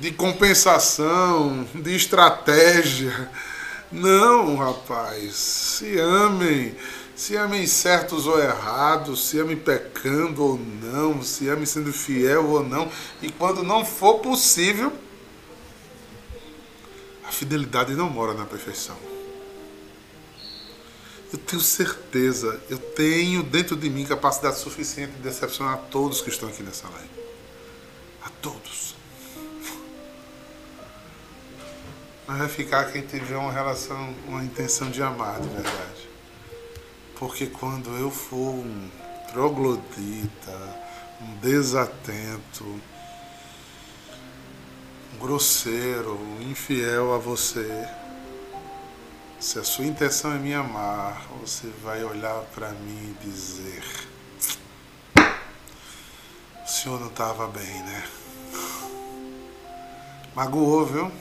de 0.00 0.10
compensação, 0.12 1.66
de 1.74 1.94
estratégia. 1.94 3.30
Não, 3.92 4.56
rapaz. 4.56 5.34
Se 5.34 5.98
amem. 5.98 6.74
Se 7.14 7.34
amem 7.34 7.66
certos 7.66 8.26
ou 8.26 8.38
errados, 8.38 9.28
se 9.28 9.38
amem 9.40 9.56
pecando 9.56 10.44
ou 10.44 10.60
não, 10.82 11.22
se 11.22 11.48
amem 11.48 11.64
sendo 11.64 11.90
fiel 11.90 12.46
ou 12.50 12.62
não. 12.62 12.90
E 13.22 13.30
quando 13.30 13.62
não 13.62 13.86
for 13.86 14.18
possível, 14.18 14.92
a 17.24 17.32
fidelidade 17.32 17.94
não 17.94 18.10
mora 18.10 18.34
na 18.34 18.44
perfeição. 18.44 19.15
Eu 21.36 21.42
tenho 21.42 21.60
certeza, 21.60 22.58
eu 22.70 22.78
tenho 22.78 23.42
dentro 23.42 23.76
de 23.76 23.90
mim 23.90 24.06
capacidade 24.06 24.58
suficiente 24.58 25.12
de 25.12 25.18
decepcionar 25.18 25.76
todos 25.90 26.22
que 26.22 26.30
estão 26.30 26.48
aqui 26.48 26.62
nessa 26.62 26.88
live. 26.88 27.10
A 28.24 28.30
todos. 28.40 28.94
Mas 32.26 32.38
vai 32.38 32.48
ficar 32.48 32.90
quem 32.90 33.02
tiver 33.02 33.36
uma 33.36 33.52
relação, 33.52 34.14
uma 34.26 34.42
intenção 34.42 34.90
de 34.90 35.02
amar 35.02 35.38
de 35.38 35.48
verdade. 35.48 36.08
Porque 37.16 37.48
quando 37.48 37.90
eu 37.98 38.10
for 38.10 38.54
um 38.54 38.88
troglodita, 39.30 40.80
um 41.20 41.36
desatento, 41.36 42.64
um 45.12 45.18
grosseiro, 45.20 46.18
um 46.18 46.50
infiel 46.50 47.12
a 47.12 47.18
você, 47.18 47.86
se 49.38 49.58
a 49.58 49.64
sua 49.64 49.84
intenção 49.84 50.32
é 50.34 50.38
me 50.38 50.54
amar, 50.54 51.26
você 51.40 51.68
vai 51.82 52.02
olhar 52.02 52.42
para 52.54 52.70
mim 52.70 53.14
e 53.20 53.24
dizer: 53.24 53.82
O 56.64 56.68
senhor 56.68 56.98
não 56.98 57.08
estava 57.08 57.46
bem, 57.48 57.82
né? 57.82 58.08
Magoou, 60.34 60.86
viu? 60.86 61.12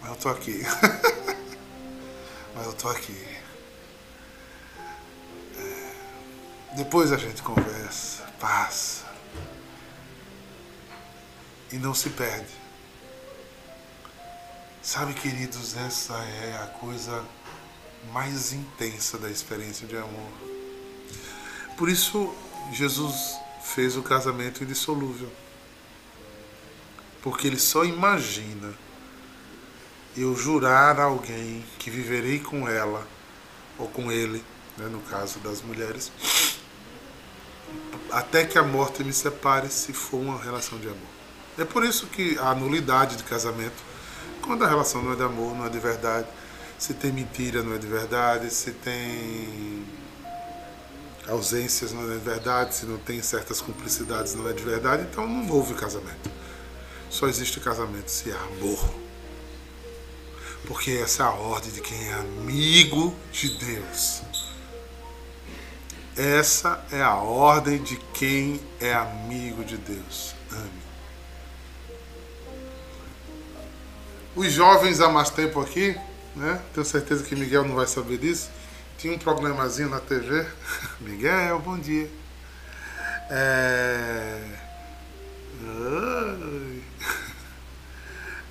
Mas 0.00 0.10
eu 0.10 0.16
tô 0.16 0.28
aqui. 0.28 0.62
Mas 2.54 2.66
eu 2.66 2.72
tô 2.74 2.88
aqui. 2.88 3.26
É... 5.58 6.76
Depois 6.76 7.10
a 7.10 7.16
gente 7.16 7.42
conversa, 7.42 8.22
passa. 8.38 9.04
E 11.72 11.76
não 11.76 11.94
se 11.94 12.10
perde. 12.10 12.63
Sabe, 14.84 15.14
queridos, 15.14 15.74
essa 15.78 16.12
é 16.12 16.60
a 16.62 16.66
coisa 16.66 17.24
mais 18.12 18.52
intensa 18.52 19.16
da 19.16 19.30
experiência 19.30 19.86
de 19.86 19.96
amor. 19.96 20.28
Por 21.78 21.88
isso, 21.88 22.34
Jesus 22.70 23.34
fez 23.62 23.96
o 23.96 24.02
casamento 24.02 24.62
indissolúvel. 24.62 25.32
Porque 27.22 27.46
ele 27.46 27.58
só 27.58 27.82
imagina 27.82 28.74
eu 30.14 30.36
jurar 30.36 31.00
a 31.00 31.04
alguém 31.04 31.64
que 31.78 31.88
viverei 31.88 32.38
com 32.38 32.68
ela, 32.68 33.08
ou 33.78 33.88
com 33.88 34.12
ele, 34.12 34.44
né, 34.76 34.86
no 34.88 35.00
caso 35.00 35.38
das 35.38 35.62
mulheres, 35.62 36.12
até 38.12 38.44
que 38.44 38.58
a 38.58 38.62
morte 38.62 39.02
me 39.02 39.14
separe, 39.14 39.70
se 39.70 39.94
for 39.94 40.18
uma 40.18 40.38
relação 40.38 40.78
de 40.78 40.88
amor. 40.88 41.14
É 41.56 41.64
por 41.64 41.86
isso 41.86 42.06
que 42.08 42.38
a 42.38 42.54
nulidade 42.54 43.16
de 43.16 43.24
casamento 43.24 43.93
quando 44.44 44.64
a 44.64 44.68
relação 44.68 45.02
não 45.02 45.12
é 45.12 45.16
de 45.16 45.22
amor, 45.22 45.56
não 45.56 45.66
é 45.66 45.68
de 45.68 45.78
verdade, 45.78 46.28
Se 46.78 46.92
tem 46.92 47.12
mentira, 47.12 47.62
não 47.62 47.74
é 47.74 47.78
de 47.78 47.86
verdade. 47.86 48.50
Se 48.50 48.72
tem 48.72 49.84
ausências, 51.28 51.92
não 51.92 52.02
é 52.10 52.14
de 52.14 52.24
verdade. 52.24 52.74
Se 52.74 52.86
não 52.86 52.98
tem 52.98 53.22
certas 53.22 53.60
cumplicidades, 53.60 54.34
não 54.34 54.48
é 54.48 54.52
de 54.52 54.62
verdade. 54.62 55.06
Então 55.10 55.26
não 55.26 55.48
houve 55.50 55.74
casamento. 55.74 56.30
Só 57.10 57.26
existe 57.28 57.60
casamento 57.60 58.08
se 58.08 58.32
há 58.32 58.40
amor. 58.40 58.94
Porque 60.66 60.90
essa 60.92 61.22
é 61.22 61.26
a 61.26 61.30
ordem 61.30 61.70
de 61.70 61.80
quem 61.80 62.08
é 62.08 62.14
amigo 62.14 63.14
de 63.30 63.50
Deus. 63.58 64.22
Essa 66.16 66.84
é 66.90 67.02
a 67.02 67.16
ordem 67.16 67.82
de 67.82 67.96
quem 68.12 68.60
é 68.80 68.92
amigo 68.94 69.64
de 69.64 69.76
Deus. 69.76 70.34
Ame. 70.52 70.93
Os 74.36 74.52
jovens 74.52 75.00
há 75.00 75.08
mais 75.08 75.30
tempo 75.30 75.60
aqui, 75.60 75.96
né? 76.34 76.60
Tenho 76.72 76.84
certeza 76.84 77.22
que 77.22 77.36
Miguel 77.36 77.64
não 77.64 77.76
vai 77.76 77.86
saber 77.86 78.18
disso. 78.18 78.50
Tinha 78.98 79.14
um 79.14 79.18
problemazinho 79.18 79.88
na 79.88 80.00
TV. 80.00 80.44
Miguel, 81.00 81.60
bom 81.60 81.78
dia. 81.78 82.10
É... 83.30 84.40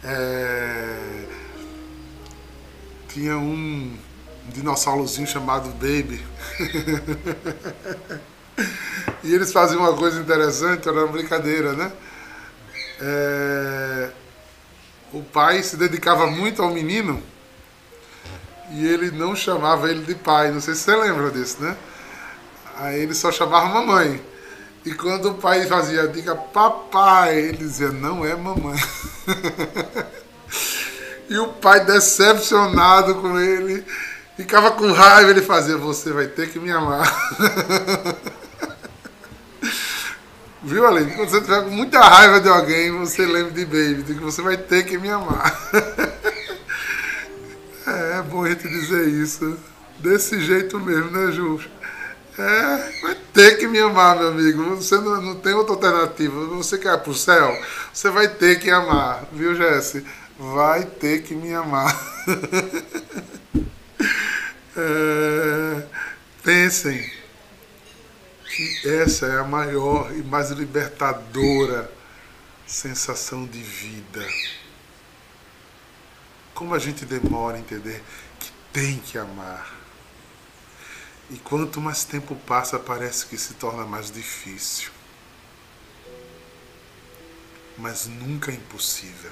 É... 0.06 1.26
Tinha 3.08 3.38
um 3.38 3.98
dinossaurozinho 4.50 5.26
chamado 5.26 5.70
Baby. 5.70 6.22
e 9.24 9.34
eles 9.34 9.54
faziam 9.54 9.80
uma 9.80 9.96
coisa 9.96 10.20
interessante, 10.20 10.90
era 10.90 11.06
uma 11.06 11.08
brincadeira, 11.08 11.72
né? 11.72 11.90
É 13.00 14.12
o 15.14 15.22
pai 15.22 15.62
se 15.62 15.78
dedicava 15.78 16.26
muito 16.26 16.62
ao 16.62 16.72
menino 16.72 17.22
e 18.72 18.88
ele 18.88 19.12
não 19.12 19.36
chamava 19.36 19.90
ele 19.90 20.04
de 20.04 20.16
pai. 20.16 20.52
Não 20.52 20.60
sei 20.60 20.74
se 20.74 20.82
você 20.82 20.96
lembra 20.96 21.30
disso, 21.30 21.62
né? 21.62 21.78
Aí 22.78 23.02
ele 23.02 23.14
só 23.14 23.32
chamava 23.32 23.68
mamãe. 23.68 24.20
E 24.84 24.94
quando 24.94 25.30
o 25.30 25.36
pai 25.36 25.66
fazia 25.68 26.02
a 26.02 26.08
dica 26.08 26.36
papai, 26.36 27.38
ele 27.38 27.58
dizia, 27.58 27.90
não 27.90 28.26
é 28.26 28.36
mamãe. 28.36 28.78
e 31.30 31.38
o 31.38 31.50
pai 31.50 31.86
decepcionado 31.86 33.16
com 33.16 33.40
ele, 33.40 33.86
ficava 34.36 34.72
com 34.72 34.92
raiva, 34.92 35.30
ele 35.30 35.42
fazia, 35.42 35.78
você 35.78 36.12
vai 36.12 36.28
ter 36.28 36.50
que 36.50 36.60
me 36.60 36.72
amar. 36.72 37.08
Viu, 40.64 40.88
Aline? 40.88 41.12
Quando 41.12 41.30
você 41.30 41.42
tiver 41.42 41.62
com 41.64 41.72
muita 41.72 42.00
raiva 42.00 42.40
de 42.40 42.48
alguém, 42.48 42.90
você 42.92 43.26
lembre 43.26 43.52
de 43.52 43.66
Baby, 43.66 44.04
de 44.04 44.14
que 44.14 44.22
você 44.22 44.42
vai 44.42 44.56
ter 44.56 44.86
que 44.86 44.98
me 44.98 45.10
amar. 45.10 45.54
é, 47.86 48.20
é 48.20 48.22
bom 48.22 48.46
a 48.46 48.50
gente 48.50 48.70
dizer 48.70 49.10
isso. 49.10 49.58
Desse 50.00 50.40
jeito 50.40 50.80
mesmo, 50.80 51.12
né, 51.12 51.34
Ju? 51.34 51.60
É, 52.40 52.92
vai 53.02 53.18
ter 53.34 53.58
que 53.58 53.68
me 53.68 53.78
amar, 53.80 54.16
meu 54.16 54.30
amigo. 54.30 54.78
Você 54.78 54.96
não, 54.96 55.22
não 55.22 55.36
tem 55.36 55.54
outra 55.54 55.74
alternativa. 55.74 56.46
Você 56.56 56.78
quer 56.78 56.94
ir 56.94 57.02
pro 57.02 57.14
céu? 57.14 57.54
Você 57.92 58.10
vai 58.10 58.30
ter 58.30 58.58
que 58.60 58.72
amar, 58.72 59.26
viu, 59.34 59.54
Jesse? 59.56 60.06
Vai 60.40 60.86
ter 60.86 61.24
que 61.24 61.36
me 61.36 61.54
amar. 61.54 61.94
é, 64.78 65.84
pensem 66.42 67.23
que 68.56 68.88
essa 68.88 69.26
é 69.26 69.40
a 69.40 69.44
maior 69.44 70.16
e 70.16 70.22
mais 70.22 70.52
libertadora 70.52 71.92
sensação 72.68 73.48
de 73.48 73.60
vida. 73.60 74.24
Como 76.54 76.76
a 76.76 76.80
gente 76.80 77.04
demora 77.04 77.58
a 77.58 77.60
entender 77.60 78.04
que 78.40 78.52
tem 78.72 79.00
que 79.00 79.18
amar. 79.18 79.76
E 81.32 81.38
quanto 81.38 81.82
mais 81.82 82.04
tempo 82.04 82.36
passa, 82.36 82.78
parece 82.78 83.26
que 83.26 83.40
se 83.40 83.56
torna 83.56 83.86
mais 83.86 84.12
difícil. 84.12 84.92
Mas 87.76 88.06
nunca 88.06 88.52
é 88.52 88.56
impossível. 88.56 89.32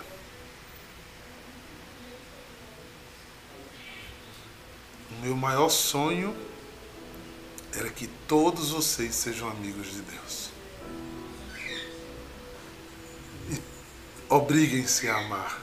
O 5.12 5.21
meu 5.21 5.36
maior 5.36 5.69
sonho 5.69 6.36
era 7.73 7.89
que 7.89 8.07
todos 8.27 8.71
vocês 8.71 9.15
sejam 9.15 9.49
amigos 9.49 9.91
de 9.91 10.01
Deus. 10.01 10.49
E 13.49 13.62
obriguem-se 14.29 15.07
a 15.07 15.17
amar. 15.17 15.60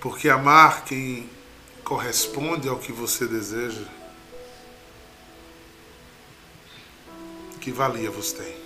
Porque 0.00 0.28
amar 0.28 0.84
quem 0.84 1.30
corresponde 1.82 2.68
ao 2.68 2.78
que 2.78 2.92
você 2.92 3.26
deseja, 3.26 3.86
que 7.60 7.70
valia 7.70 8.10
você 8.10 8.36
tem. 8.36 8.64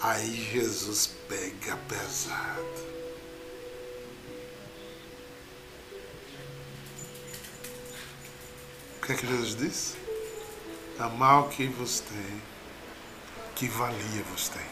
Aí 0.00 0.50
Jesus 0.52 1.10
pega 1.28 1.76
pesado. 1.88 2.93
Que 9.04 9.12
é 9.12 9.16
que 9.16 9.26
Jesus 9.26 9.54
disse? 9.54 9.96
Amar 10.98 11.40
o 11.40 11.48
que 11.48 11.66
vos 11.66 12.00
tem, 12.00 12.42
que 13.54 13.68
valia 13.68 14.22
vos 14.30 14.48
tem. 14.48 14.62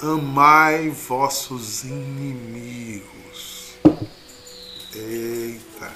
Amai 0.00 0.88
vossos 0.90 1.82
inimigos. 1.82 3.74
Eita. 4.94 5.92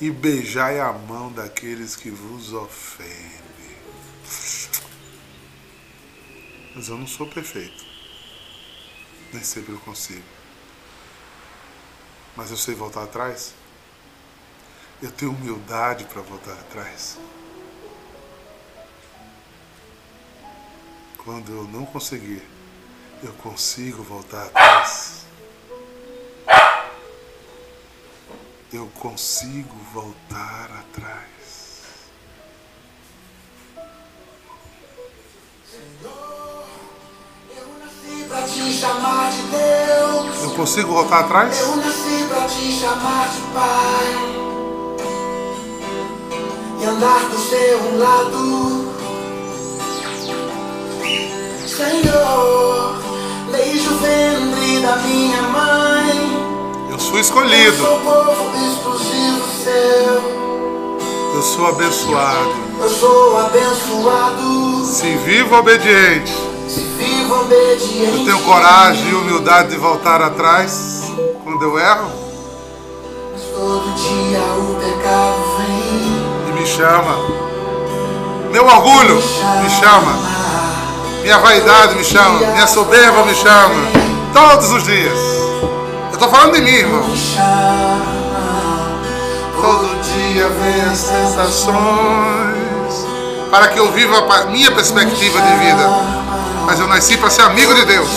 E 0.00 0.10
beijai 0.10 0.80
a 0.80 0.92
mão 0.92 1.32
daqueles 1.32 1.96
que 1.96 2.10
vos 2.10 2.52
ofendem. 2.52 3.40
Mas 6.74 6.88
eu 6.88 6.98
não 6.98 7.06
sou 7.06 7.26
perfeito. 7.26 7.84
Nem 9.32 9.42
sempre 9.42 9.72
eu 9.72 9.78
consigo. 9.80 10.24
Mas 12.36 12.50
eu 12.50 12.56
sei 12.56 12.74
voltar 12.74 13.04
atrás 13.04 13.54
eu 15.02 15.10
tenho 15.10 15.32
humildade 15.32 16.04
para 16.04 16.20
voltar 16.20 16.52
atrás. 16.52 17.18
Quando 21.24 21.52
eu 21.52 21.64
não 21.64 21.86
conseguir, 21.86 22.42
eu 23.22 23.32
consigo 23.34 24.02
voltar 24.02 24.46
atrás. 24.46 25.24
Eu 28.72 28.86
consigo 28.98 29.74
voltar 29.92 30.70
atrás. 30.70 31.30
Eu 40.42 40.50
consigo 40.54 40.92
voltar 40.92 41.20
atrás? 41.20 41.60
Eu 41.60 41.76
nasci 41.76 42.26
pra 42.28 42.46
te 42.46 42.72
chamar 42.72 43.28
de 43.28 43.40
pai 43.52 44.39
e 46.80 46.84
andar 46.84 47.20
do 47.28 47.38
seu 47.38 47.98
lado. 47.98 48.90
Senhor, 51.66 52.96
desde 53.52 53.88
o 53.88 53.98
ventre 53.98 54.80
da 54.80 54.96
minha 54.96 55.42
mãe, 55.42 56.90
eu 56.90 56.98
sou 56.98 57.18
escolhido. 57.18 57.76
Eu 57.76 57.86
sou 57.86 58.00
povo 58.00 58.50
exclusivo 58.56 59.44
seu. 59.62 60.40
Eu 61.34 61.42
sou 61.42 61.66
abençoado. 61.68 62.54
Eu 62.80 62.88
sou 62.88 63.38
abençoado. 63.38 64.84
Se 64.84 65.16
vivo 65.18 65.56
obediente. 65.56 66.32
Se 66.68 66.80
vivo 66.80 67.40
obediente. 67.40 68.18
Eu 68.18 68.24
tenho 68.24 68.42
coragem 68.44 69.10
e 69.10 69.14
humildade 69.14 69.70
de 69.70 69.76
voltar 69.76 70.20
atrás 70.22 71.04
quando 71.44 71.62
eu 71.62 71.78
erro. 71.78 72.10
Mas 73.32 73.42
todo 73.54 73.94
dia 73.94 74.40
o 74.40 74.74
pecado 74.80 75.56
vem 75.58 75.79
me 76.60 76.66
chama. 76.66 77.16
Meu 78.52 78.66
orgulho 78.66 79.16
me 79.62 79.70
chama. 79.70 80.12
Minha 81.22 81.38
vaidade 81.38 81.94
me 81.94 82.04
chama. 82.04 82.38
Minha 82.38 82.66
soberba 82.66 83.24
me 83.24 83.34
chama. 83.34 83.74
Todos 84.34 84.70
os 84.70 84.84
dias. 84.84 85.18
Eu 86.08 86.12
estou 86.12 86.28
falando 86.28 86.54
de 86.54 86.60
mim, 86.60 86.70
irmão. 86.70 87.02
Todo 89.58 89.88
dia 90.02 90.48
vem 90.48 90.82
as 90.82 90.98
sensações. 90.98 91.80
Para 93.50 93.68
que 93.68 93.78
eu 93.78 93.90
viva 93.92 94.18
a 94.18 94.44
minha 94.44 94.70
perspectiva 94.70 95.40
de 95.40 95.54
vida. 95.64 95.88
Mas 96.66 96.78
eu 96.78 96.86
nasci 96.86 97.16
para 97.16 97.30
ser 97.30 97.42
amigo 97.42 97.74
de 97.74 97.86
Deus. 97.86 98.08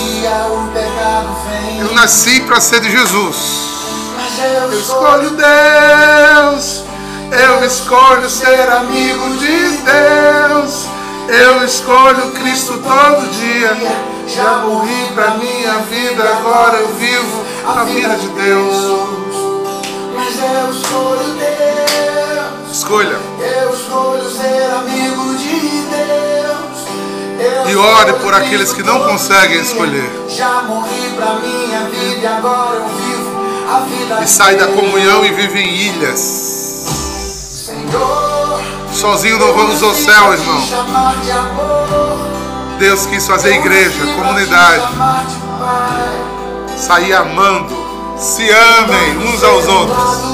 Eu 1.80 1.94
nasci 1.94 2.42
para 2.42 2.60
ser 2.60 2.82
de 2.82 2.92
Jesus. 2.92 3.64
Eu 4.44 4.80
escolho 4.80 5.32
Deus. 5.32 6.83
Eu 7.32 7.66
escolho 7.66 8.30
ser 8.30 8.70
amigo 8.72 9.30
de 9.38 9.78
Deus. 9.78 10.86
Eu 11.28 11.64
escolho 11.64 12.32
Cristo 12.32 12.74
todo 12.80 13.32
dia. 13.32 13.78
Já 14.28 14.60
morri 14.60 15.12
pra 15.14 15.32
minha 15.32 15.80
vida, 15.90 16.24
agora 16.24 16.78
eu 16.78 16.88
vivo 16.96 17.46
a 17.66 17.84
vida 17.84 18.16
de 18.16 18.28
Deus. 18.30 18.76
Mas 20.16 20.36
eu 20.38 20.72
escolho 20.72 21.36
Deus. 21.40 22.72
Escolha. 22.72 23.20
Eu 23.40 23.74
escolho 23.74 24.30
ser 24.30 24.72
amigo 24.72 25.36
de 25.36 25.60
Deus. 25.90 26.34
Eu 27.40 27.70
E 27.70 27.76
ore 27.76 28.14
por 28.14 28.34
aqueles 28.34 28.74
que 28.74 28.84
não 28.84 29.04
conseguem 29.04 29.60
escolher. 29.60 30.10
Já 30.30 30.64
morri 30.64 31.14
pra 31.16 31.36
minha 31.36 31.82
vida 31.90 32.22
e 32.22 32.28
agora 32.28 32.76
eu 32.76 32.88
vivo 32.88 33.44
a 33.70 33.80
vida 33.80 34.22
E 34.24 34.28
sai 34.28 34.56
da 34.56 34.68
de 34.68 34.74
comunhão 34.74 35.26
e 35.26 35.32
vive 35.32 35.60
em 35.60 35.76
ilhas. 35.76 36.63
Sozinho 38.94 39.38
não 39.38 39.54
vamos 39.54 39.82
ao 39.82 39.94
céu, 39.94 40.34
irmão. 40.34 40.64
Deus 42.80 43.06
quis 43.06 43.26
fazer 43.28 43.56
igreja, 43.56 44.06
comunidade. 44.16 44.88
Sair 46.78 47.14
amando. 47.14 47.84
Se 48.18 48.50
amem 48.50 49.18
uns 49.28 49.44
aos 49.44 49.68
outros. 49.68 50.34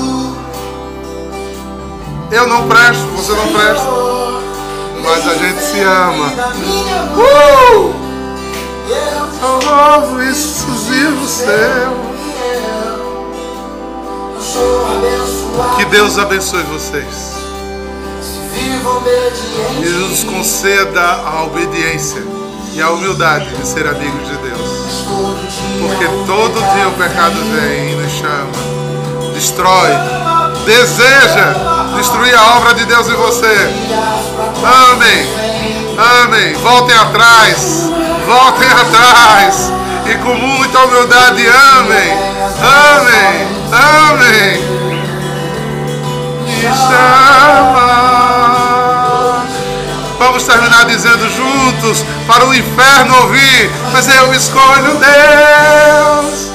Eu 2.32 2.48
não 2.48 2.68
presto, 2.68 3.06
você 3.16 3.32
não 3.32 3.48
presta. 3.48 3.88
Mas 5.04 5.28
a 5.28 5.36
gente 5.36 5.62
se 5.62 5.80
ama. 5.80 6.34
Uh! 7.16 8.10
Um 9.42 9.66
novo 9.66 10.22
exclusivo 10.22 11.28
seu. 11.28 12.10
Que 15.78 15.86
Deus 15.86 16.18
abençoe 16.20 16.64
vocês. 16.64 17.39
E 19.82 19.90
nos 19.90 20.24
conceda 20.24 21.02
a 21.02 21.44
obediência 21.44 22.22
e 22.74 22.82
a 22.82 22.90
humildade 22.92 23.50
de 23.56 23.68
ser 23.68 23.88
amigos 23.88 24.28
de 24.28 24.38
Deus. 24.38 25.06
Porque 25.82 26.06
todo 26.26 26.74
dia 26.74 26.88
o 26.88 26.94
pecado 26.94 27.36
vem 27.36 27.94
e 27.94 27.96
nos 27.96 28.12
chama, 28.12 28.52
destrói, 29.34 29.92
deseja 30.66 31.56
destruir 31.96 32.36
a 32.36 32.58
obra 32.58 32.74
de 32.74 32.86
Deus 32.86 33.08
em 33.08 33.16
você. 33.16 33.70
Amém. 34.92 35.28
Amém. 36.24 36.54
Voltem 36.56 36.96
atrás. 36.96 37.90
Voltem 38.26 38.70
atrás. 38.72 39.72
E 40.06 40.16
com 40.20 40.34
muita 40.34 40.80
humildade, 40.86 41.46
amém. 41.48 42.12
Amém. 42.62 43.48
Amém. 43.48 43.59
Dizendo 50.90 51.30
juntos 51.30 52.04
para 52.28 52.46
o 52.46 52.54
inferno 52.54 53.16
ouvir. 53.22 53.72
Mas 53.94 54.08
eu 54.08 54.34
escolho 54.34 54.98
Deus. 54.98 56.50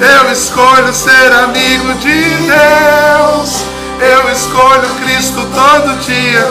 Eu 0.00 0.32
escolho 0.32 0.92
ser 0.92 1.32
amigo 1.32 1.94
de 1.94 2.22
Deus. 2.46 3.64
Eu 4.00 4.30
escolho 4.32 4.88
Cristo 5.02 5.44
todo 5.54 5.98
dia. 6.00 6.48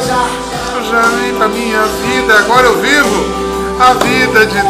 Eu 0.76 0.84
já 0.84 1.02
vi 1.02 1.32
pra 1.38 1.48
minha 1.48 1.84
vida, 2.06 2.40
agora 2.40 2.68
eu 2.68 2.82
vivo 2.82 3.48
a 3.80 3.94
vida 3.94 4.46
de 4.46 4.62
Deus. 4.62 4.70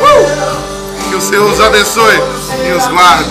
Uh! 0.00 1.08
Que 1.08 1.16
o 1.16 1.20
Senhor 1.20 1.50
os 1.50 1.60
abençoe 1.60 2.22
e 2.68 2.72
os 2.72 2.86
guarde. 2.86 3.30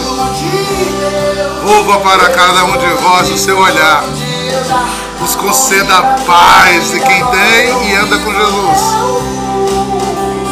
Volva 1.64 2.00
para 2.00 2.30
cada 2.30 2.66
um 2.66 2.78
de 2.78 2.88
vós 3.02 3.30
o 3.30 3.38
seu 3.38 3.58
olhar. 3.58 4.04
Os 5.24 5.36
conceda 5.36 5.98
a 5.98 6.02
paz 6.26 6.92
de 6.92 7.00
quem 7.00 7.26
tem 7.26 7.90
e 7.90 7.96
anda 7.96 8.18
com 8.20 8.34
Jesus. 8.34 8.82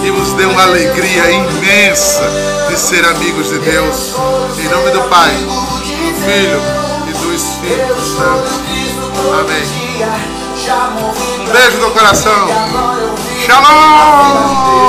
E 0.04 0.12
nos 0.12 0.34
dê 0.34 0.46
uma 0.46 0.64
alegria 0.64 1.32
imensa 1.32 2.24
de 2.68 2.78
ser 2.78 3.04
amigos 3.06 3.50
de 3.50 3.60
Deus. 3.60 4.14
Em 4.58 4.68
nome 4.70 4.92
do 4.92 5.02
Pai, 5.10 5.32
do 5.34 6.14
Filho 6.24 6.62
e 7.08 7.14
do 7.14 7.34
Espírito 7.34 8.02
Santo. 8.02 8.60
Amém. 9.40 9.64
Um 11.40 11.52
beijo 11.52 11.78
no 11.80 11.92
coração. 11.92 12.48
Shalom! 13.46 14.80